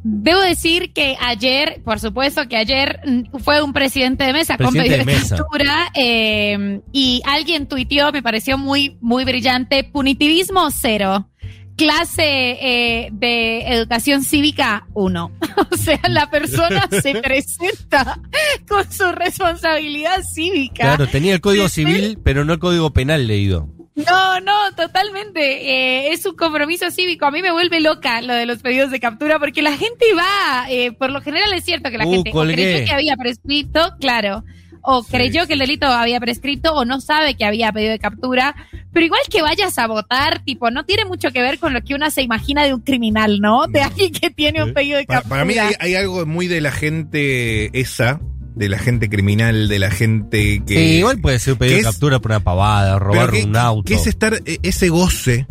Debo 0.07 0.39
decir 0.39 0.93
que 0.93 1.17
ayer, 1.19 1.81
por 1.83 1.99
supuesto 1.99 2.47
que 2.47 2.57
ayer 2.57 2.99
mm, 3.03 3.39
fue 3.39 3.63
un 3.63 3.73
presidente 3.73 4.23
de 4.23 4.33
mesa 4.33 4.55
con 4.55 4.71
Presidente 4.71 5.03
pedido 5.03 5.23
de 5.23 5.29
captura 5.29 5.91
eh, 5.95 6.79
y 6.91 7.23
alguien 7.25 7.65
tuiteó, 7.65 8.11
me 8.11 8.21
pareció 8.21 8.55
muy, 8.55 8.99
muy 9.01 9.25
brillante, 9.25 9.83
punitivismo 9.83 10.69
cero. 10.69 11.31
Clase 11.75 12.23
eh, 12.23 13.09
de 13.13 13.61
educación 13.73 14.23
cívica 14.23 14.85
uno. 14.93 15.31
O 15.71 15.75
sea, 15.75 15.99
la 16.07 16.29
persona 16.29 16.87
se 17.01 17.15
presenta 17.21 18.19
con 18.67 18.91
su 18.91 19.11
responsabilidad 19.11 20.21
cívica. 20.21 20.83
Claro, 20.83 21.07
tenía 21.07 21.33
el 21.33 21.41
código 21.41 21.67
civil, 21.67 22.19
pero 22.23 22.45
no 22.45 22.53
el 22.53 22.59
código 22.59 22.93
penal 22.93 23.25
leído. 23.25 23.74
No, 23.95 24.41
no, 24.41 24.51
totalmente. 24.75 25.39
Eh, 25.41 26.11
es 26.11 26.25
un 26.25 26.35
compromiso 26.35 26.91
cívico. 26.91 27.25
A 27.25 27.31
mí 27.31 27.41
me 27.41 27.51
vuelve 27.51 27.79
loca 27.79 28.21
lo 28.21 28.33
de 28.33 28.45
los 28.45 28.61
pedidos 28.61 28.91
de 28.91 28.99
captura 28.99 29.39
porque 29.39 29.61
la 29.61 29.71
gente 29.77 30.05
va, 30.13 30.65
eh, 30.69 30.91
por 30.91 31.11
lo 31.11 31.21
general 31.21 31.53
es 31.53 31.63
cierto 31.63 31.89
que 31.89 31.97
la 31.97 32.05
Uh, 32.05 32.11
gente 32.11 32.31
o 32.33 32.41
creyó 32.43 32.85
que 32.85 32.91
había 32.91 33.15
prescrito, 33.15 33.95
claro, 33.99 34.43
o 34.81 35.01
Sí, 35.01 35.11
creyó 35.13 35.47
que 35.47 35.53
el 35.53 35.59
delito 35.59 35.87
había 35.87 36.19
prescrito 36.19 36.73
o 36.73 36.83
no 36.83 36.99
sabe 36.99 37.35
que 37.35 37.45
había 37.45 37.71
pedido 37.71 37.91
de 37.91 37.99
captura, 37.99 38.53
pero 38.91 39.05
igual 39.05 39.21
que 39.31 39.41
vayas 39.41 39.79
a 39.79 39.87
votar, 39.87 40.43
tipo, 40.43 40.69
no 40.71 40.83
tiene 40.85 41.05
mucho 41.05 41.31
que 41.31 41.41
ver 41.41 41.57
con 41.57 41.73
lo 41.73 41.81
que 41.81 41.95
uno 41.95 42.11
se 42.11 42.21
imagina 42.21 42.65
de 42.65 42.73
un 42.73 42.81
criminal, 42.81 43.39
¿no? 43.39 43.65
De 43.67 43.79
No. 43.79 43.85
alguien 43.87 44.11
que 44.11 44.29
tiene 44.29 44.61
un 44.61 44.73
pedido 44.73 44.97
de 44.97 45.05
Para, 45.05 45.21
captura. 45.21 45.35
para 45.37 45.45
mí 45.45 45.57
hay, 45.57 45.73
hay 45.79 45.95
algo 45.95 46.25
muy 46.25 46.47
de 46.47 46.59
la 46.61 46.71
gente 46.71 47.69
esa, 47.79 48.19
de 48.55 48.69
la 48.69 48.77
gente 48.79 49.09
criminal, 49.09 49.67
de 49.67 49.79
la 49.79 49.91
gente 49.91 50.63
que... 50.65 50.73
Sí, 50.75 50.83
igual 50.99 51.19
puede 51.19 51.39
ser 51.39 51.53
un 51.53 51.59
pedido 51.59 51.71
que 51.77 51.81
de 51.83 51.87
es- 51.89 51.93
captura 51.93 52.19
por 52.19 52.31
una 52.31 52.39
pavada, 52.39 52.97
robar 52.99 53.31
que- 53.31 53.43
un 53.43 53.55
auto. 53.57 53.83
Que 53.83 53.95
es 53.95 54.07
estar, 54.07 54.39
eh, 54.45 54.59
ese 54.63 54.89
goce, 54.89 55.45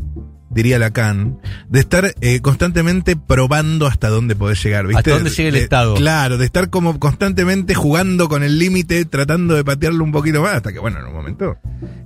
diría 0.54 0.78
Lacan, 0.78 1.38
de 1.68 1.80
estar 1.80 2.14
eh, 2.20 2.40
constantemente 2.40 3.16
probando 3.16 3.86
hasta 3.86 4.08
dónde 4.08 4.36
podés 4.36 4.62
llegar, 4.64 4.86
¿viste? 4.86 4.98
Hasta 4.98 5.10
dónde 5.10 5.30
llega 5.30 5.48
el 5.48 5.54
De- 5.54 5.60
Estado. 5.62 5.94
Claro, 5.94 6.38
de 6.38 6.44
estar 6.46 6.70
como 6.70 6.98
constantemente 6.98 7.74
jugando 7.74 8.28
con 8.28 8.42
el 8.42 8.58
límite, 8.58 9.04
tratando 9.04 9.54
de 9.54 9.64
patearlo 9.64 10.04
un 10.04 10.12
poquito 10.12 10.40
más, 10.42 10.54
hasta 10.54 10.72
que, 10.72 10.78
bueno, 10.78 11.00
en 11.00 11.06
un 11.06 11.12
momento. 11.14 11.56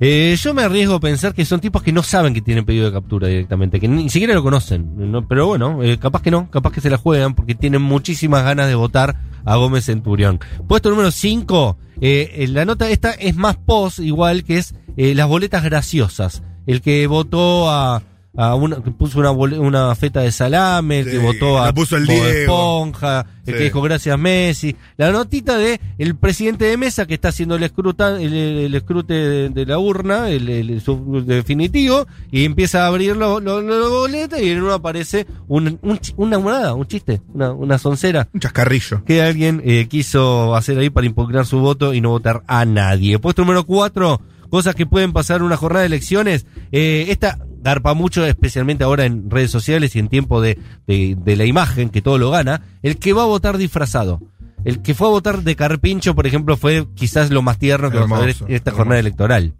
Eh, 0.01 0.37
yo 0.41 0.55
me 0.55 0.63
arriesgo 0.63 0.95
a 0.95 1.01
pensar 1.01 1.35
que 1.35 1.45
son 1.45 1.61
tipos 1.61 1.83
que 1.83 1.93
no 1.93 2.03
saben 2.03 2.35
que 2.35 2.41
tienen 2.41 2.65
pedido 2.65 2.87
de 2.87 2.93
captura 2.93 3.29
directamente, 3.29 3.79
que 3.81 3.89
ni 3.89 4.09
siquiera 4.11 4.35
lo 4.35 4.43
conocen. 4.43 5.11
¿no? 5.13 5.27
Pero 5.29 5.47
bueno, 5.47 5.83
eh, 5.83 5.99
capaz 5.99 6.23
que 6.23 6.31
no, 6.31 6.51
capaz 6.51 6.73
que 6.73 6.81
se 6.81 6.91
la 6.91 6.97
juegan 6.97 7.35
porque 7.35 7.55
tienen 7.55 7.83
muchísimas 7.83 8.45
ganas 8.45 8.67
de 8.69 8.75
votar 8.75 9.17
a 9.45 9.57
Gómez 9.57 9.85
Centurión. 9.85 10.41
Puesto 10.67 10.91
número 10.91 11.11
5, 11.11 11.79
la 12.01 12.65
nota 12.65 12.89
esta 12.91 13.11
es 13.13 13.35
más 13.37 13.57
post, 13.57 13.99
igual 13.99 14.45
que 14.45 14.59
es 14.59 14.75
las 14.97 15.27
boletas 15.29 15.63
graciosas. 15.65 16.43
El 16.67 16.81
que 16.83 17.07
votó 17.07 17.71
a... 17.71 18.03
a 18.37 18.55
una, 18.55 18.83
que 18.83 18.91
puso 18.93 19.19
una, 19.19 19.31
una 19.33 19.95
feta 19.97 20.21
de 20.21 20.31
salame, 20.31 21.01
el 21.01 21.05
que 21.07 21.11
Sí, 21.13 21.19
votó 21.19 21.59
a 21.61 21.67
la 21.67 21.75
puso 21.75 21.97
el. 21.97 22.09
Esponja, 22.09 23.21
el 23.47 23.55
Sí. 23.55 23.59
que 23.59 23.65
dijo 23.65 23.81
gracias 23.83 24.19
Messi. 24.19 24.77
La 24.97 25.11
notita 25.11 25.57
de 25.57 25.81
el 25.99 26.15
presidente 26.15 26.67
de 26.67 26.77
mesa 26.77 27.07
que 27.07 27.15
está 27.15 27.29
haciendo 27.29 27.57
el, 27.57 27.63
escruta, 27.63 28.21
el, 28.21 28.33
el 28.35 28.75
escrute 28.75 29.15
de, 29.15 29.49
de 29.49 29.67
la 29.67 29.79
urna, 29.79 30.29
el, 30.29 30.83
definitivo, 31.27 32.07
y 32.31 32.45
empieza 32.45 32.85
a 32.85 32.89
abrir 32.89 33.17
lo- 33.17 33.41
lo- 33.41 33.91
boleta 33.91 34.41
y 34.41 34.51
en 34.51 34.63
uno 34.63 34.75
aparece 34.75 35.27
un, 35.49 35.79
una 36.17 36.39
monada, 36.39 36.75
un 36.75 36.87
chiste, 36.87 37.21
una, 37.33 37.53
una 37.53 37.79
soncera 37.79 38.29
Un 38.33 38.41
chascarrillo. 38.41 39.05
que 39.05 39.23
alguien 39.23 39.63
eh, 39.65 39.87
quiso 39.89 40.55
hacer 40.55 40.79
ahí 40.79 40.91
para 40.91 41.07
impugnar 41.07 41.47
su 41.47 41.59
voto 41.61 41.95
y 41.95 42.01
no 42.01 42.11
votar 42.11 42.43
a 42.47 42.65
nadie. 42.65 43.19
Puesto 43.19 43.43
número 43.43 43.65
cuatro, 43.65 44.21
cosas 44.51 44.75
que 44.75 44.87
pueden 44.87 45.13
pasar 45.13 45.39
en 45.39 45.45
una 45.45 45.57
jornada 45.57 45.81
de 45.83 45.87
elecciones. 45.87 46.47
Eh, 46.73 47.07
esta 47.09 47.39
garpa 47.69 47.95
mucho, 47.95 48.25
especialmente 48.27 48.85
ahora 48.85 49.05
en 49.05 49.31
redes 49.31 49.51
sociales 49.51 49.95
y 49.97 49.99
en 49.99 50.09
tiempo 50.09 50.41
de, 50.41 50.59
de, 50.87 51.17
de 51.19 51.37
la 51.37 51.45
imagen, 51.45 51.89
que 51.91 52.03
todo 52.03 52.19
lo 52.19 52.31
gana. 52.31 52.63
El 52.83 52.99
que 52.99 53.13
va 53.13 53.23
a 53.23 53.27
votar 53.27 53.57
disfrazado. 53.59 54.21
El 54.65 54.83
que 54.83 54.95
fue 54.95 55.07
a 55.07 55.11
votar 55.11 55.43
de 55.43 55.55
carpincho, 55.55 56.15
por 56.15 56.27
ejemplo, 56.27 56.57
fue 56.57 56.87
quizás 56.95 57.31
lo 57.31 57.43
más 57.43 57.59
tierno 57.59 57.91
que 57.91 57.99
vamos 57.99 58.19
a 58.19 58.23
ver 58.23 58.31
en 58.31 58.55
esta 58.55 58.71
hermoso. 58.71 58.77
jornada 58.77 59.01
electoral. 59.01 59.55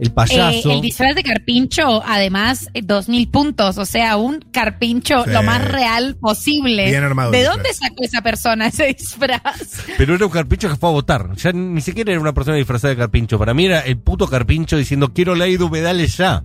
el 0.00 0.08
Eh, 0.08 0.10
payaso. 0.10 0.70
el 0.72 0.80
disfraz 0.80 1.14
de 1.14 1.22
carpincho, 1.22 2.02
además, 2.04 2.68
eh, 2.74 2.80
dos 2.82 3.08
mil 3.08 3.28
puntos. 3.28 3.76
O 3.78 3.84
sea, 3.84 4.16
un 4.16 4.40
carpincho 4.50 5.24
Sí. 5.24 5.30
lo 5.30 5.42
más 5.42 5.62
real 5.70 6.16
posible. 6.20 6.86
Bien 6.86 7.04
armado 7.04 7.30
¿De 7.30 7.44
dónde 7.44 7.72
sacó 7.74 8.02
esa 8.02 8.22
persona 8.22 8.66
ese 8.68 8.86
disfraz? 8.98 9.84
Pero 9.98 10.14
era 10.14 10.24
un 10.26 10.32
carpincho 10.32 10.68
que 10.70 10.76
fue 10.76 10.88
a 10.88 10.92
votar. 10.92 11.36
Ya 11.36 11.52
ni 11.52 11.80
siquiera 11.82 12.10
era 12.12 12.20
una 12.20 12.32
persona 12.32 12.56
disfrazada 12.56 12.94
de 12.94 12.98
carpincho. 12.98 13.38
Para 13.38 13.52
mí 13.54 13.66
era 13.66 13.80
el 13.80 13.98
puto 13.98 14.26
carpincho 14.26 14.76
diciendo 14.78 15.12
quiero 15.12 15.34
ley 15.34 15.56
de 15.58 15.64
humedales 15.64 16.16
ya. 16.16 16.42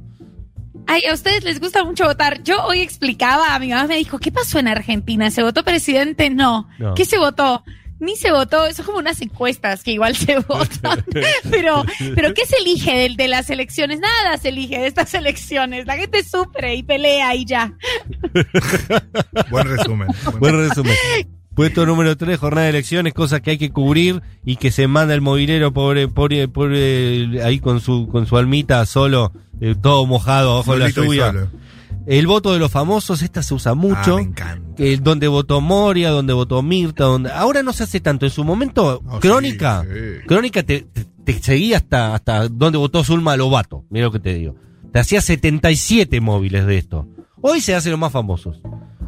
Ay, 0.88 1.04
a 1.10 1.14
ustedes 1.14 1.44
les 1.44 1.60
gusta 1.60 1.84
mucho 1.84 2.06
votar. 2.06 2.44
Yo 2.44 2.64
hoy 2.66 2.82
explicaba, 2.82 3.56
a 3.56 3.60
mi 3.60 3.70
mamá 3.70 3.88
me 3.88 3.98
dijo, 3.98 4.20
¿qué 4.20 4.32
pasó 4.32 4.60
en 4.60 4.68
Argentina? 4.68 5.32
¿Se 5.32 5.44
votó 5.44 5.64
presidente? 5.64 6.30
No. 6.30 6.70
No. 6.80 6.94
¿Qué 6.94 7.06
se 7.06 7.18
votó? 7.18 7.64
Ni 7.98 8.18
se 8.18 8.32
votó, 8.32 8.72
son 8.74 8.86
como 8.86 8.98
unas 8.98 9.22
encuestas 9.22 9.82
que 9.82 9.92
igual 9.92 10.16
se 10.18 10.40
votan. 10.40 11.06
pero, 11.50 11.84
pero 12.14 12.34
¿qué 12.34 12.46
se 12.46 12.58
elige 12.58 12.94
de, 12.94 13.16
de 13.16 13.28
las 13.30 13.50
elecciones? 13.50 14.00
Nada 14.02 14.38
se 14.38 14.50
elige 14.50 14.80
de 14.80 14.88
estas 14.88 15.14
elecciones. 15.14 15.86
La 15.86 15.96
gente 15.96 16.22
sufre 16.24 16.76
y 16.76 16.84
pelea 16.84 17.34
y 17.36 17.46
ya. 17.46 17.74
Buen 19.50 19.68
resumen. 19.68 20.08
Buen 20.40 20.68
resumen. 20.68 20.96
Puesto 21.56 21.86
número 21.86 22.18
3, 22.18 22.38
jornada 22.38 22.66
de 22.66 22.72
elecciones, 22.72 23.14
cosas 23.14 23.40
que 23.42 23.52
hay 23.52 23.58
que 23.58 23.72
cubrir 23.72 24.22
y 24.44 24.58
que 24.58 24.72
se 24.72 24.88
manda 24.88 25.14
el 25.14 25.22
movilero 25.22 25.72
pobre, 25.74 26.08
pobre, 26.10 26.48
pobre 26.50 27.42
ahí 27.44 27.60
con 27.60 27.80
su, 27.80 28.08
con 28.10 28.26
su 28.28 28.36
almita 28.38 28.86
solo, 28.86 29.32
eh, 29.62 29.74
todo 29.82 30.06
mojado 30.06 30.52
abajo 30.54 30.74
de 30.74 30.80
la 30.80 30.90
lluvia. 30.90 31.50
El 32.08 32.28
voto 32.28 32.54
de 32.54 32.60
los 32.60 32.70
famosos, 32.72 33.22
esta 33.24 33.42
se 33.42 33.54
usa 33.56 33.74
mucho. 33.74 34.14
Ah, 34.14 34.18
me 34.18 34.22
encanta. 34.24 34.76
que 34.76 34.98
donde 34.98 35.28
votó 35.28 35.60
Moria, 35.62 36.12
donde 36.12 36.34
votó 36.34 36.62
Mirta, 36.62 37.06
donde 37.06 37.32
ahora 37.32 37.64
no 37.64 37.74
se 37.74 37.84
hace 37.84 38.00
tanto. 38.00 38.26
En 38.26 38.32
su 38.32 38.44
momento, 38.44 39.02
Oh, 39.08 39.20
Crónica, 39.20 39.84
sí, 39.84 39.90
sí. 40.22 40.28
Crónica 40.28 40.62
te, 40.62 40.82
te, 40.82 41.06
te 41.24 41.34
seguía 41.42 41.78
hasta, 41.78 42.14
hasta 42.14 42.48
donde 42.50 42.78
votó 42.78 43.04
Zulma 43.04 43.36
Lobato. 43.38 43.86
Mira 43.90 44.06
lo 44.06 44.12
que 44.12 44.20
te 44.20 44.36
digo. 44.36 44.56
Te 44.92 45.00
hacía 45.00 45.20
77 45.22 46.22
móviles 46.22 46.68
de 46.68 46.78
esto. 46.78 47.08
Hoy 47.42 47.60
se 47.62 47.74
hacen 47.74 47.92
los 47.92 48.00
más 48.00 48.12
famosos. 48.12 48.62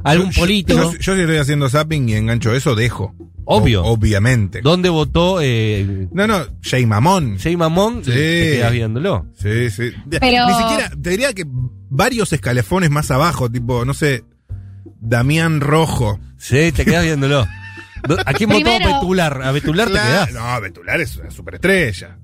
Algún 0.03 0.27
Yo- 0.27 0.31
yo- 0.33 0.41
político. 0.41 0.91
Yo, 0.93 0.97
yo 0.99 1.15
si 1.15 1.21
estoy 1.21 1.37
haciendo 1.37 1.69
zapping 1.69 2.09
y 2.09 2.13
engancho 2.15 2.53
eso, 2.53 2.75
dejo. 2.75 3.13
Obvio. 3.45 3.83
O- 3.83 3.93
obviamente. 3.93 4.61
¿Dónde 4.61 4.89
votó 4.89 5.39
eh, 5.41 6.07
No, 6.11 6.27
no, 6.27 6.45
Jay 6.61 6.85
Mamón. 6.85 7.37
Jay 7.39 7.55
Mamón? 7.55 8.03
Sí. 8.03 8.11
Te 8.11 8.51
quedas 8.57 8.71
viéndolo. 8.73 9.25
Sí, 9.41 9.69
sí. 9.69 9.91
Pero- 10.09 10.47
Ni 10.47 10.53
siquiera, 10.53 10.89
te 11.01 11.09
diría 11.11 11.33
que 11.33 11.45
varios 11.89 12.31
escalafones 12.33 12.89
más 12.89 13.09
abajo, 13.11 13.49
tipo, 13.49 13.85
no 13.85 13.93
sé, 13.93 14.23
Damián 14.99 15.61
Rojo. 15.61 16.19
Sí, 16.37 16.71
te 16.73 16.83
quedas 16.85 17.03
viéndolo. 17.03 17.47
Do- 18.07 18.17
¿A 18.25 18.33
quién 18.33 18.49
votó 18.49 18.63
Primero- 18.63 18.93
Betular? 18.99 19.41
A 19.43 19.51
Betular 19.51 19.87
te 19.87 19.93
quedás. 19.93 20.33
No, 20.33 20.61
Betular 20.61 20.99
es 21.01 21.15
una 21.17 21.31
superestrella. 21.31 22.17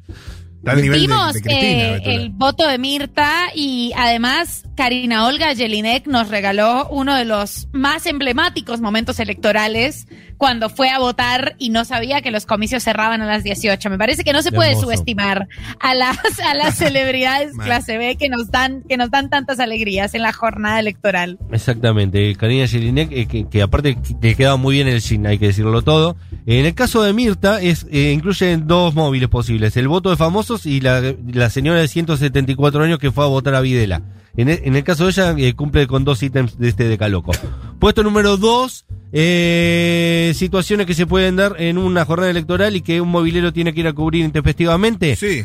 Está 0.63 0.75
nivel 0.75 1.01
Vimos 1.01 1.34
de 1.34 1.41
Cristina, 1.41 1.98
eh, 1.98 2.01
el 2.05 2.29
voto 2.29 2.65
de 2.65 2.77
Mirta 2.77 3.48
y 3.53 3.91
además 3.98 4.63
Karina 4.77 5.27
Olga 5.27 5.53
Jelinek 5.53 6.08
nos 6.08 6.29
regaló 6.29 6.88
uno 6.89 7.15
de 7.15 7.25
los 7.25 7.67
más 7.74 8.05
emblemáticos 8.05 8.79
momentos 8.79 9.20
electorales 9.20 10.08
cuando 10.38 10.70
fue 10.70 10.89
a 10.89 11.00
votar 11.00 11.55
y 11.58 11.70
no 11.70 11.86
sabía 11.86 12.22
que 12.22 12.32
los 12.32 12.46
comicios 12.46 12.84
cerraban 12.84 13.22
a 13.22 13.25
las 13.25 13.43
18. 13.43 13.89
Me 13.89 13.98
parece 13.98 14.24
que 14.24 14.34
no 14.34 14.41
se 14.41 14.51
puede 14.51 14.70
Hermoso. 14.70 14.88
subestimar 14.88 15.48
a 15.79 15.96
las, 15.96 16.17
a 16.39 16.53
las 16.53 16.75
celebridades 16.77 17.53
clase 17.58 17.98
B 17.98 18.15
que 18.15 18.29
nos 18.29 18.50
dan, 18.50 18.84
que 18.88 18.98
nos 18.98 19.12
dan 19.12 19.29
tantas 19.29 19.60
alegrías 19.60 20.15
en 20.15 20.22
la 20.22 20.34
jornada 20.34 20.79
electoral. 20.79 21.39
Exactamente, 21.51 22.36
Karina 22.36 22.67
Jelinek, 22.67 23.12
eh, 23.12 23.25
que, 23.27 23.48
que 23.48 23.62
aparte 23.62 23.98
le 24.22 24.36
quedaba 24.36 24.58
muy 24.58 24.75
bien 24.75 24.88
el 24.88 25.01
jean, 25.01 25.27
hay 25.27 25.39
que 25.39 25.48
decirlo 25.48 25.82
todo. 25.82 26.15
En 26.46 26.65
el 26.65 26.74
caso 26.74 27.03
de 27.03 27.13
Mirta, 27.13 27.62
es 27.62 27.86
eh, 27.91 28.12
incluye 28.12 28.58
dos 28.58 28.96
móviles 28.96 29.29
posibles, 29.29 29.77
el 29.77 29.88
voto 29.88 30.10
de 30.10 30.17
famosos 30.17 30.52
y 30.65 30.79
la, 30.81 31.01
la 31.31 31.50
señora 31.50 31.79
de 31.79 31.88
174 31.88 32.83
años 32.83 33.00
que 33.00 33.12
fue 33.12 33.24
a 33.24 33.27
votar 33.27 33.55
a 33.55 33.62
Videla. 33.62 34.01
En 34.36 34.50
el, 34.50 34.60
en 34.63 34.75
el 34.75 34.83
caso 34.83 35.05
de 35.05 35.12
ella, 35.12 35.36
eh, 35.38 35.53
cumple 35.53 35.86
con 35.88 36.03
dos 36.05 36.24
ítems 36.24 36.57
de 36.57 36.69
este 36.69 36.86
decaloco. 36.88 37.31
Puesto 37.79 38.01
número 38.03 38.38
dos, 38.38 38.86
eh, 39.12 40.31
situaciones 40.36 40.88
que 40.88 40.93
se 40.95 41.05
pueden 41.05 41.36
dar 41.36 41.55
en 41.60 41.77
una 41.77 42.03
jornada 42.05 42.31
electoral 42.31 42.75
y 42.75 42.81
que 42.81 43.00
un 43.01 43.10
movilero 43.10 43.53
tiene 43.53 43.74
que 43.74 43.81
ir 43.81 43.88
a 43.88 43.93
cubrir 43.93 44.24
intempestivamente. 44.25 45.15
Sí. 45.15 45.43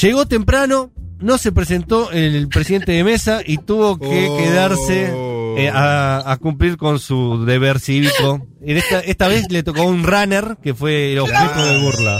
Llegó 0.00 0.26
temprano, 0.26 0.92
no 1.20 1.38
se 1.38 1.50
presentó 1.52 2.10
el 2.12 2.48
presidente 2.48 2.92
de 2.92 3.02
mesa 3.04 3.40
y 3.44 3.58
tuvo 3.58 3.98
que 3.98 4.28
Oh. 4.28 4.36
quedarse 4.36 5.12
eh, 5.56 5.68
a, 5.68 6.30
a 6.30 6.36
cumplir 6.36 6.76
con 6.76 6.98
su 6.98 7.44
deber 7.44 7.80
cívico. 7.80 8.46
En 8.60 8.76
esta, 8.76 9.00
esta 9.00 9.28
vez 9.28 9.50
le 9.50 9.62
tocó 9.62 9.84
un 9.84 10.04
runner 10.04 10.56
que 10.62 10.74
fue 10.74 11.12
el 11.12 11.20
objeto 11.20 11.64
de 11.64 11.82
burla. 11.82 12.18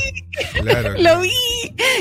Claro. 0.53 0.95
Lo 0.99 1.21
vi, 1.21 1.31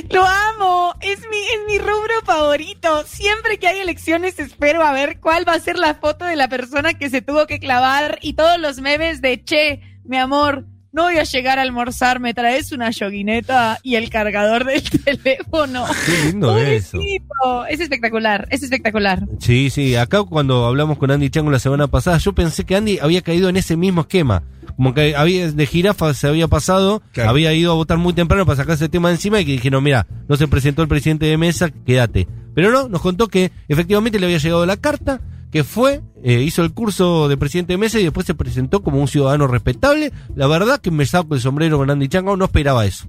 lo 0.09 0.25
amo, 0.25 0.93
es 1.01 1.19
mi, 1.31 1.37
es 1.37 1.59
mi 1.67 1.79
rubro 1.79 2.13
favorito. 2.25 3.03
Siempre 3.07 3.57
que 3.57 3.67
hay 3.67 3.79
elecciones 3.79 4.39
espero 4.39 4.83
a 4.83 4.91
ver 4.93 5.19
cuál 5.19 5.47
va 5.47 5.53
a 5.53 5.59
ser 5.59 5.77
la 5.77 5.95
foto 5.95 6.25
de 6.25 6.35
la 6.35 6.47
persona 6.47 6.93
que 6.93 7.09
se 7.09 7.21
tuvo 7.21 7.47
que 7.47 7.59
clavar 7.59 8.19
y 8.21 8.33
todos 8.33 8.59
los 8.59 8.79
memes 8.79 9.21
de 9.21 9.43
che, 9.43 9.81
mi 10.03 10.17
amor, 10.17 10.65
no 10.95 11.03
voy 11.03 11.17
a 11.17 11.23
llegar 11.23 11.59
a 11.59 11.61
almorzar, 11.61 12.19
me 12.21 12.33
traes 12.33 12.71
una 12.71 12.89
yoguineta 12.89 13.79
y 13.83 13.95
el 13.95 14.09
cargador 14.09 14.63
del 14.65 14.81
teléfono. 15.03 15.85
Qué 16.05 16.25
lindo 16.31 16.57
eso. 16.57 16.97
Pobrecito. 16.97 17.65
Es 17.69 17.79
espectacular, 17.81 18.47
es 18.49 18.63
espectacular. 18.63 19.27
Sí, 19.39 19.69
sí, 19.69 19.95
acá 19.95 20.23
cuando 20.23 20.65
hablamos 20.65 20.97
con 20.97 21.11
Andy 21.11 21.29
Chango 21.29 21.51
la 21.51 21.59
semana 21.59 21.87
pasada, 21.87 22.17
yo 22.17 22.33
pensé 22.33 22.63
que 22.63 22.75
Andy 22.75 22.99
había 22.99 23.21
caído 23.21 23.49
en 23.49 23.57
ese 23.57 23.75
mismo 23.75 24.01
esquema. 24.01 24.43
Como 24.77 24.93
que 24.93 25.15
había 25.15 25.51
de 25.51 25.65
jirafa 25.65 26.13
se 26.13 26.27
había 26.27 26.47
pasado, 26.47 27.01
Claro. 27.13 27.29
había 27.29 27.53
ido 27.53 27.71
a 27.71 27.75
votar 27.75 27.97
muy 27.97 28.13
temprano 28.13 28.45
para 28.45 28.57
sacarse 28.57 28.85
el 28.85 28.89
tema 28.89 29.09
de 29.09 29.15
encima 29.15 29.39
y 29.39 29.45
que 29.45 29.51
dijeron, 29.53 29.83
mira, 29.83 30.07
no 30.27 30.35
se 30.37 30.47
presentó 30.47 30.81
el 30.81 30.87
presidente 30.87 31.25
de 31.27 31.37
mesa, 31.37 31.69
quédate. 31.85 32.27
Pero 32.53 32.71
no, 32.71 32.87
nos 32.89 33.01
contó 33.01 33.27
que 33.27 33.51
efectivamente 33.67 34.19
le 34.19 34.25
había 34.27 34.37
llegado 34.37 34.65
la 34.65 34.77
carta, 34.77 35.19
que 35.55 35.63
fue, 35.63 36.01
eh, 36.21 36.41
hizo 36.41 36.63
el 36.63 36.73
curso 36.73 37.29
de 37.29 37.37
presidente 37.37 37.71
de 37.71 37.77
mesa 37.77 37.97
y 37.97 38.03
después 38.03 38.25
se 38.25 38.35
presentó 38.35 38.83
como 38.83 38.99
un 38.99 39.07
ciudadano 39.07 39.47
respetable. 39.47 40.11
La 40.35 40.47
verdad 40.47 40.81
que 40.81 40.91
me 40.91 41.05
saco 41.05 41.33
el 41.33 41.39
sombrero 41.39 41.77
con 41.77 41.89
Andy 41.89 42.09
Chango, 42.09 42.35
no 42.35 42.43
esperaba 42.43 42.85
eso. 42.85 43.07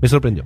Me 0.00 0.06
sorprendió. 0.08 0.44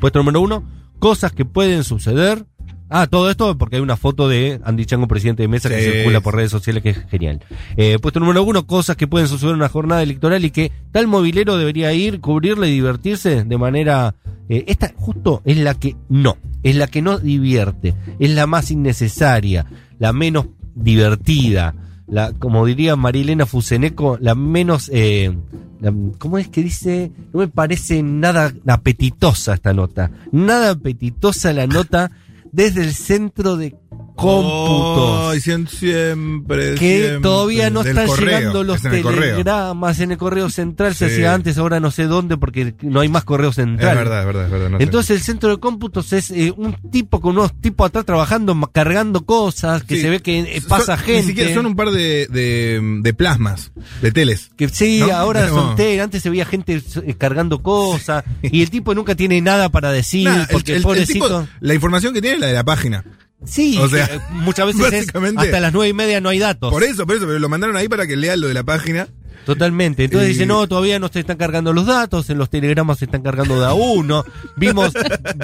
Puesto 0.00 0.18
número 0.18 0.40
uno, 0.40 0.64
cosas 0.98 1.32
que 1.32 1.44
pueden 1.44 1.84
suceder. 1.84 2.46
Ah, 2.88 3.06
todo 3.08 3.30
esto 3.30 3.58
porque 3.58 3.76
hay 3.76 3.82
una 3.82 3.96
foto 3.96 4.28
de 4.28 4.60
Andy 4.64 4.86
Chango, 4.86 5.08
presidente 5.08 5.42
de 5.42 5.48
mesa, 5.48 5.68
que 5.68 5.74
circula 5.92 6.20
por 6.20 6.36
redes 6.36 6.50
sociales, 6.52 6.82
que 6.82 6.90
es 6.90 6.98
genial. 7.10 7.40
Eh, 7.76 7.98
puesto 8.00 8.20
número 8.20 8.44
uno, 8.44 8.66
cosas 8.66 8.96
que 8.96 9.08
pueden 9.08 9.26
suceder 9.28 9.50
en 9.52 9.56
una 9.56 9.68
jornada 9.68 10.02
electoral 10.02 10.44
y 10.44 10.50
que 10.50 10.70
tal 10.92 11.06
movilero 11.08 11.56
debería 11.56 11.92
ir, 11.92 12.20
cubrirla 12.20 12.68
y 12.68 12.72
divertirse 12.74 13.42
de 13.44 13.58
manera... 13.58 14.14
eh, 14.48 14.64
esta 14.68 14.92
justo 14.96 15.42
es 15.44 15.56
la 15.58 15.74
que 15.74 15.96
no, 16.08 16.36
es 16.62 16.76
la 16.76 16.86
que 16.86 17.02
no 17.02 17.18
divierte, 17.18 17.94
es 18.20 18.30
la 18.30 18.46
más 18.46 18.70
innecesaria, 18.70 19.66
la 19.98 20.12
menos 20.12 20.46
divertida, 20.74 21.74
la, 22.06 22.32
como 22.32 22.64
diría 22.66 22.94
Marilena 22.96 23.46
Fuseneco, 23.46 24.16
la 24.20 24.34
menos... 24.36 24.90
Eh, 24.92 25.36
la- 25.80 25.92
¿Cómo 26.18 26.38
es 26.38 26.48
que 26.48 26.62
dice? 26.62 27.10
No 27.34 27.40
me 27.40 27.48
parece 27.48 28.02
nada 28.02 28.52
apetitosa 28.66 29.54
esta 29.54 29.74
nota. 29.74 30.10
Nada 30.32 30.70
apetitosa 30.70 31.52
la 31.52 31.66
nota 31.66 32.10
desde 32.56 32.80
el 32.80 32.94
centro 32.94 33.58
de 33.58 33.76
cómputos. 34.16 35.30
Ay, 35.32 35.38
siem- 35.40 35.68
siempre. 35.68 36.74
que 36.74 36.98
siempre. 37.00 37.20
todavía 37.20 37.70
no 37.70 37.82
están 37.82 38.06
correo, 38.06 38.38
llegando 38.38 38.64
los 38.64 38.84
en 38.84 38.94
el 38.94 39.02
telegramas 39.02 40.00
en 40.00 40.12
el 40.12 40.18
correo 40.18 40.50
central. 40.50 40.94
Se 40.94 41.06
hacía 41.06 41.34
antes, 41.34 41.58
ahora 41.58 41.80
no 41.80 41.90
sé 41.90 42.04
dónde 42.06 42.36
porque 42.36 42.74
no 42.82 43.00
hay 43.00 43.08
más 43.08 43.24
correo 43.24 43.50
Es 43.50 43.56
central. 43.56 43.96
verdad, 43.96 44.20
es 44.20 44.26
verdad, 44.26 44.44
es 44.46 44.50
verdad. 44.50 44.70
no 44.70 44.78
sé. 44.78 44.84
Entonces 44.84 45.16
el 45.18 45.22
centro 45.22 45.50
de 45.50 45.58
cómputos 45.58 46.12
es 46.12 46.30
eh, 46.30 46.52
un 46.56 46.74
tipo 46.90 47.20
con 47.20 47.32
unos 47.36 47.52
tipos 47.60 47.86
atrás 47.88 48.04
trabajando, 48.04 48.58
cargando 48.72 49.24
cosas, 49.24 49.82
que 49.84 49.96
Sí. 49.96 50.02
se 50.02 50.10
ve 50.10 50.20
que 50.20 50.38
eh, 50.40 50.60
Son- 50.60 50.68
pasa 50.68 50.96
Ni 50.96 51.02
gente. 51.02 51.22
siquiera 51.28 51.54
son 51.54 51.66
un 51.66 51.76
par 51.76 51.90
de, 51.90 52.26
de, 52.28 52.80
de 53.02 53.14
plasmas, 53.14 53.72
de 54.02 54.12
teles. 54.12 54.50
Que 54.56 54.68
sí, 54.68 55.00
¿No? 55.00 55.12
ahora 55.14 55.48
son 55.48 55.76
té, 55.76 56.00
antes 56.00 56.22
se 56.22 56.30
veía 56.30 56.44
gente 56.46 56.82
eh, 57.06 57.14
cargando 57.16 57.62
cosas 57.62 58.24
y 58.42 58.62
el 58.62 58.70
tipo 58.70 58.94
nunca 58.94 59.14
tiene 59.14 59.40
nada 59.40 59.68
para 59.68 59.92
decir 59.92 60.24
Nah, 60.28 60.42
el- 60.42 60.46
porque 60.48 60.72
el- 60.72 60.76
el, 60.76 60.80
el 60.80 60.82
pobrecito. 60.84 61.24
tipo- 61.42 61.48
la 61.60 61.74
información 61.74 62.14
que 62.14 62.20
tiene 62.20 62.34
es 62.36 62.40
la 62.40 62.46
de 62.48 62.52
la 62.54 62.64
página. 62.64 63.04
Sí, 63.44 63.78
o 63.78 63.88
sea, 63.88 64.26
muchas 64.30 64.66
veces 64.66 64.92
es 64.92 65.08
hasta 65.14 65.60
las 65.60 65.72
nueve 65.72 65.88
y 65.88 65.92
media 65.92 66.20
no 66.20 66.28
hay 66.28 66.38
datos. 66.38 66.72
Por 66.72 66.84
eso, 66.84 67.06
por 67.06 67.16
eso, 67.16 67.26
pero 67.26 67.38
lo 67.38 67.48
mandaron 67.48 67.76
ahí 67.76 67.88
para 67.88 68.06
que 68.06 68.16
lea 68.16 68.36
lo 68.36 68.48
de 68.48 68.54
la 68.54 68.64
página. 68.64 69.08
Totalmente. 69.44 70.04
Entonces 70.04 70.30
Y- 70.30 70.32
dice, 70.32 70.46
no, 70.46 70.66
todavía 70.66 70.98
no 70.98 71.08
se 71.08 71.20
están 71.20 71.36
cargando 71.36 71.72
los 71.72 71.86
datos, 71.86 72.28
en 72.30 72.38
los 72.38 72.50
telegramas 72.50 72.98
se 72.98 73.04
están 73.04 73.22
cargando 73.22 73.60
de 73.60 73.66
a 73.66 73.74
uno. 73.74 74.24
Vimos, 74.56 74.92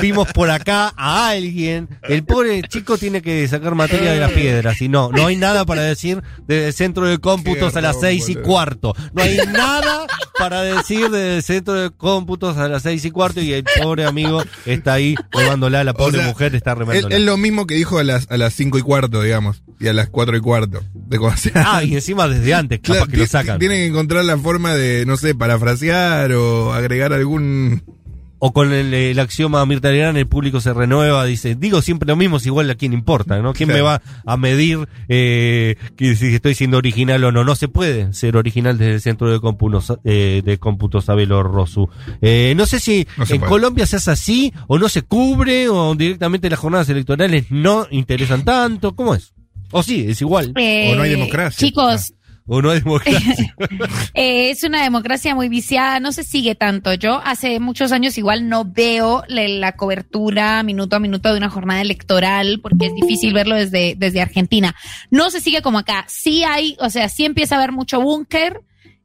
vimos 0.00 0.28
por 0.32 0.50
acá 0.50 0.92
a 0.96 1.28
alguien. 1.28 1.88
El 2.08 2.24
pobre 2.24 2.62
chico 2.62 2.98
tiene 2.98 3.22
que 3.22 3.46
sacar 3.48 3.74
materia 3.74 4.12
de 4.12 4.20
las 4.20 4.32
piedras. 4.32 4.80
Y 4.80 4.88
no, 4.88 5.10
no 5.12 5.26
hay 5.26 5.36
nada 5.36 5.64
para 5.64 5.82
decir 5.82 6.22
del 6.46 6.72
centro 6.72 7.06
de 7.06 7.18
cómputos 7.18 7.76
a 7.76 7.80
las 7.80 8.00
seis 8.00 8.28
y 8.28 8.34
cuarto. 8.36 8.94
No 9.12 9.22
hay 9.22 9.36
nada 9.52 10.06
para 10.38 10.62
decir 10.62 11.10
del 11.10 11.42
centro 11.42 11.74
de 11.74 11.90
cómputos 11.90 12.56
a 12.56 12.68
las 12.68 12.82
seis 12.82 13.04
y 13.04 13.10
cuarto. 13.10 13.40
Y 13.40 13.52
el 13.52 13.64
pobre 13.80 14.04
amigo 14.06 14.42
está 14.66 14.94
ahí 14.94 15.14
remándola, 15.30 15.84
la 15.84 15.94
pobre 15.94 16.18
O 16.18 16.20
sea, 16.22 16.28
mujer 16.28 16.54
está 16.54 16.72
Es, 16.72 16.78
remándola. 16.78 17.16
es 17.16 17.22
lo 17.22 17.36
mismo 17.36 17.66
que 17.66 17.74
dijo 17.74 17.98
a 17.98 18.04
las, 18.04 18.30
a 18.30 18.36
las 18.36 18.54
cinco 18.54 18.78
y 18.78 18.82
cuarto, 18.82 19.22
digamos, 19.22 19.62
y 19.82 19.88
a 19.88 19.92
las 19.92 20.08
cuatro 20.08 20.36
y 20.36 20.40
cuarto. 20.40 20.80
De 20.94 21.18
Ah, 21.54 21.82
y 21.84 21.94
encima 21.94 22.28
desde 22.28 22.54
antes, 22.54 22.80
capaz 22.80 22.94
Claro, 22.98 23.10
que 23.10 23.16
lo 23.18 23.26
sacan. 23.26 23.58
Tienen 23.58 23.78
que 23.78 23.86
encontrar 23.86 24.24
la 24.24 24.38
forma 24.38 24.74
de, 24.74 25.04
no 25.06 25.16
sé, 25.16 25.34
parafrasear 25.34 26.32
o 26.32 26.72
agregar 26.72 27.12
algún 27.12 27.82
O 28.38 28.52
con 28.52 28.72
el, 28.72 28.92
el 28.92 29.18
axioma 29.20 29.64
Mirta 29.66 29.90
Legrand, 29.90 30.18
el 30.18 30.26
público 30.26 30.60
se 30.60 30.72
renueva, 30.72 31.24
dice, 31.24 31.54
digo 31.54 31.80
siempre 31.80 32.08
lo 32.08 32.16
mismo, 32.16 32.38
es 32.38 32.46
igual 32.46 32.68
a 32.70 32.74
quién 32.74 32.92
importa, 32.92 33.40
¿no? 33.40 33.52
¿Quién 33.52 33.68
me 33.68 33.80
va 33.82 34.02
a 34.26 34.36
medir 34.36 34.88
eh, 35.08 35.76
que 35.96 36.16
si 36.16 36.34
estoy 36.34 36.54
siendo 36.56 36.76
original 36.78 37.22
o 37.22 37.30
no? 37.30 37.44
No 37.44 37.54
se 37.54 37.68
puede 37.68 38.12
ser 38.14 38.36
original 38.36 38.78
desde 38.78 38.94
el 38.94 39.00
centro 39.00 39.30
de 39.30 39.38
cómputo, 39.38 40.00
eh, 40.04 40.42
de 40.44 40.58
cómputo 40.58 41.00
Sabelo 41.00 41.42
Rosu. 41.44 41.88
Eh, 42.20 42.54
no 42.56 42.66
sé 42.66 42.80
si 42.80 43.06
No 43.16 43.24
en 43.28 43.38
puede. 43.40 43.48
Colombia 43.48 43.86
se 43.86 43.96
hace 43.96 44.10
así, 44.10 44.52
o 44.66 44.76
no 44.78 44.88
se 44.88 45.02
cubre, 45.02 45.68
o 45.68 45.94
directamente 45.94 46.50
las 46.50 46.58
jornadas 46.58 46.88
electorales 46.88 47.46
no 47.50 47.86
interesan 47.92 48.44
tanto, 48.44 48.96
¿cómo 48.96 49.14
es? 49.14 49.34
O 49.72 49.82
sí, 49.82 50.06
es 50.08 50.20
igual, 50.20 50.52
Eh, 50.56 50.90
O 50.92 50.96
no 50.96 51.02
hay 51.02 51.10
democracia. 51.10 51.66
Chicos, 51.66 52.12
o 52.46 52.60
no 52.60 52.70
hay 52.70 52.80
democracia. 52.80 53.54
Eh, 54.14 54.50
es 54.50 54.62
una 54.62 54.82
democracia 54.82 55.34
muy 55.34 55.48
viciada, 55.48 55.98
no 56.00 56.12
se 56.12 56.22
sigue 56.24 56.54
tanto. 56.54 56.92
Yo 56.94 57.20
hace 57.24 57.60
muchos 57.60 57.92
años 57.92 58.18
igual 58.18 58.48
no 58.48 58.64
veo 58.64 59.24
la, 59.28 59.48
la 59.48 59.72
cobertura 59.72 60.62
minuto 60.62 60.96
a 60.96 61.00
minuto 61.00 61.30
de 61.30 61.38
una 61.38 61.48
jornada 61.48 61.80
electoral 61.80 62.60
porque 62.62 62.86
es 62.86 62.94
difícil 62.94 63.32
verlo 63.32 63.54
desde, 63.54 63.94
desde 63.96 64.20
Argentina. 64.20 64.74
No 65.10 65.30
se 65.30 65.40
sigue 65.40 65.62
como 65.62 65.78
acá. 65.78 66.04
Sí 66.08 66.44
hay, 66.44 66.76
o 66.78 66.90
sea, 66.90 67.08
sí 67.08 67.24
empieza 67.24 67.54
a 67.54 67.58
haber 67.58 67.72
mucho 67.72 68.00
búnker. 68.00 68.60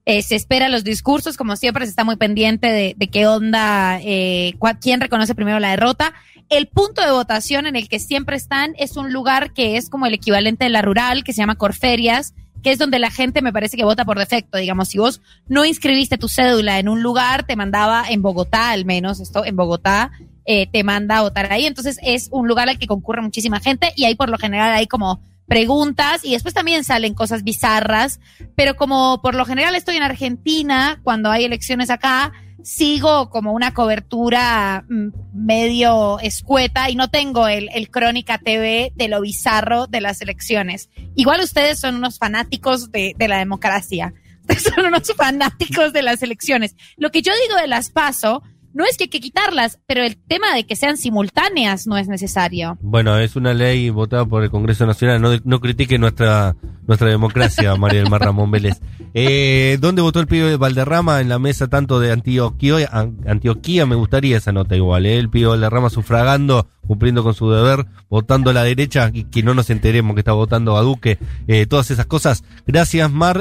Eh, 0.09 0.21
se 0.21 0.35
espera 0.35 0.69
los 0.69 0.85
discursos, 0.85 1.35
como 1.35 1.57
siempre 1.57 1.83
se 1.83 1.89
está 1.89 2.05
muy 2.05 2.15
pendiente 2.15 2.67
de, 2.67 2.95
de 2.95 3.07
qué 3.09 3.27
onda, 3.27 3.99
eh, 4.01 4.55
quién 4.79 5.01
reconoce 5.01 5.35
primero 5.35 5.59
la 5.59 5.71
derrota. 5.71 6.13
El 6.47 6.67
punto 6.67 7.01
de 7.01 7.11
votación 7.11 7.65
en 7.65 7.75
el 7.75 7.89
que 7.89 7.99
siempre 7.99 8.37
están 8.37 8.73
es 8.77 8.95
un 8.95 9.11
lugar 9.11 9.51
que 9.51 9.75
es 9.75 9.89
como 9.89 10.05
el 10.05 10.13
equivalente 10.13 10.63
de 10.63 10.69
la 10.69 10.81
rural, 10.81 11.25
que 11.25 11.33
se 11.33 11.39
llama 11.39 11.55
Corferias, 11.55 12.33
que 12.63 12.71
es 12.71 12.77
donde 12.77 12.99
la 12.99 13.11
gente 13.11 13.41
me 13.41 13.51
parece 13.51 13.75
que 13.75 13.83
vota 13.83 14.05
por 14.05 14.17
defecto. 14.17 14.57
Digamos, 14.57 14.87
si 14.87 14.97
vos 14.97 15.19
no 15.49 15.65
inscribiste 15.65 16.17
tu 16.17 16.29
cédula 16.29 16.79
en 16.79 16.87
un 16.87 17.03
lugar, 17.03 17.45
te 17.45 17.57
mandaba 17.57 18.05
en 18.07 18.21
Bogotá, 18.21 18.69
al 18.69 18.85
menos 18.85 19.19
esto 19.19 19.43
en 19.43 19.57
Bogotá, 19.57 20.11
eh, 20.45 20.67
te 20.71 20.85
manda 20.85 21.17
a 21.17 21.23
votar 21.23 21.51
ahí. 21.51 21.65
Entonces 21.65 21.99
es 22.01 22.29
un 22.31 22.47
lugar 22.47 22.69
al 22.69 22.79
que 22.79 22.87
concurre 22.87 23.21
muchísima 23.21 23.59
gente 23.59 23.91
y 23.97 24.05
ahí 24.05 24.15
por 24.15 24.29
lo 24.29 24.37
general 24.37 24.71
hay 24.71 24.87
como 24.87 25.19
preguntas 25.47 26.23
y 26.23 26.33
después 26.33 26.53
también 26.53 26.83
salen 26.83 27.13
cosas 27.13 27.43
bizarras, 27.43 28.19
pero 28.55 28.75
como 28.75 29.21
por 29.21 29.35
lo 29.35 29.45
general 29.45 29.75
estoy 29.75 29.97
en 29.97 30.03
Argentina, 30.03 30.99
cuando 31.03 31.31
hay 31.31 31.45
elecciones 31.45 31.89
acá, 31.89 32.33
sigo 32.63 33.29
como 33.29 33.53
una 33.53 33.73
cobertura 33.73 34.83
mm, 34.89 35.07
medio 35.33 36.19
escueta 36.19 36.89
y 36.89 36.95
no 36.95 37.09
tengo 37.09 37.47
el, 37.47 37.69
el 37.73 37.89
Crónica 37.89 38.39
TV 38.39 38.91
de 38.95 39.07
lo 39.07 39.21
bizarro 39.21 39.87
de 39.87 40.01
las 40.01 40.21
elecciones. 40.21 40.89
Igual 41.15 41.41
ustedes 41.41 41.79
son 41.79 41.95
unos 41.95 42.17
fanáticos 42.17 42.91
de, 42.91 43.15
de 43.17 43.27
la 43.27 43.37
democracia. 43.37 44.13
Ustedes 44.47 44.73
son 44.75 44.85
unos 44.85 45.13
fanáticos 45.13 45.91
de 45.91 46.01
las 46.01 46.23
elecciones. 46.23 46.75
Lo 46.95 47.11
que 47.11 47.21
yo 47.21 47.33
digo 47.43 47.59
de 47.59 47.67
las 47.67 47.89
PASO 47.89 48.43
no 48.77 48.86
es 48.86 48.96
que 48.96 49.05
hay 49.05 49.10
que 49.10 49.19
quitarlas, 49.19 49.79
pero 49.88 50.03
el 50.03 50.15
tema 50.17 50.53
de 50.55 50.65
que 50.65 50.75
sean 50.75 50.96
simultáneas 50.98 51.88
no 51.88 51.98
es 51.98 52.07
necesario. 52.07 52.77
Bueno, 52.81 53.17
es 53.17 53.36
una 53.36 53.53
ley 53.53 53.89
votada 53.89 54.25
por 54.25 54.43
el 54.43 54.50
Congreso 54.50 54.86
Nacional. 54.86 55.22
No, 55.22 55.31
no 55.43 55.60
critique 55.60 55.98
nuestra 55.98 56.55
nuestra 56.88 57.10
democracia, 57.10 57.75
María 57.79 58.00
del 58.01 58.10
Mar 58.10 58.22
Ramón 58.22 58.50
Vélez. 58.51 58.79
Eh, 59.13 59.77
¿Dónde 59.81 60.01
votó 60.01 60.19
el 60.22 60.27
pibe 60.27 60.50
de 60.50 60.55
Valderrama? 60.57 61.19
En 61.19 61.27
la 61.27 61.39
mesa 61.39 61.67
tanto 61.67 62.00
de 62.00 62.12
Antioquia, 62.13 62.88
An- 62.91 63.17
Antioquía, 63.27 63.86
me 63.86 63.96
gustaría 63.96 64.38
esa 64.38 64.51
nota 64.53 64.75
igual. 64.75 65.05
¿eh? 65.05 65.17
El 65.17 65.29
pibe 65.29 65.48
Valderrama 65.50 65.89
sufragando, 65.89 66.67
cumpliendo 66.86 67.24
con 67.24 67.34
su 67.34 67.50
deber, 67.51 67.86
votando 68.10 68.51
a 68.51 68.53
la 68.53 68.63
derecha 68.63 69.10
y 69.13 69.25
que 69.25 69.43
no 69.43 69.53
nos 69.53 69.69
enteremos 69.69 70.13
que 70.13 70.22
está 70.22 70.31
votando 70.31 70.77
a 70.77 70.81
Duque. 70.81 71.17
Eh, 71.48 71.65
todas 71.65 71.91
esas 71.91 72.05
cosas. 72.05 72.43
Gracias, 72.65 73.12
Mar. 73.12 73.36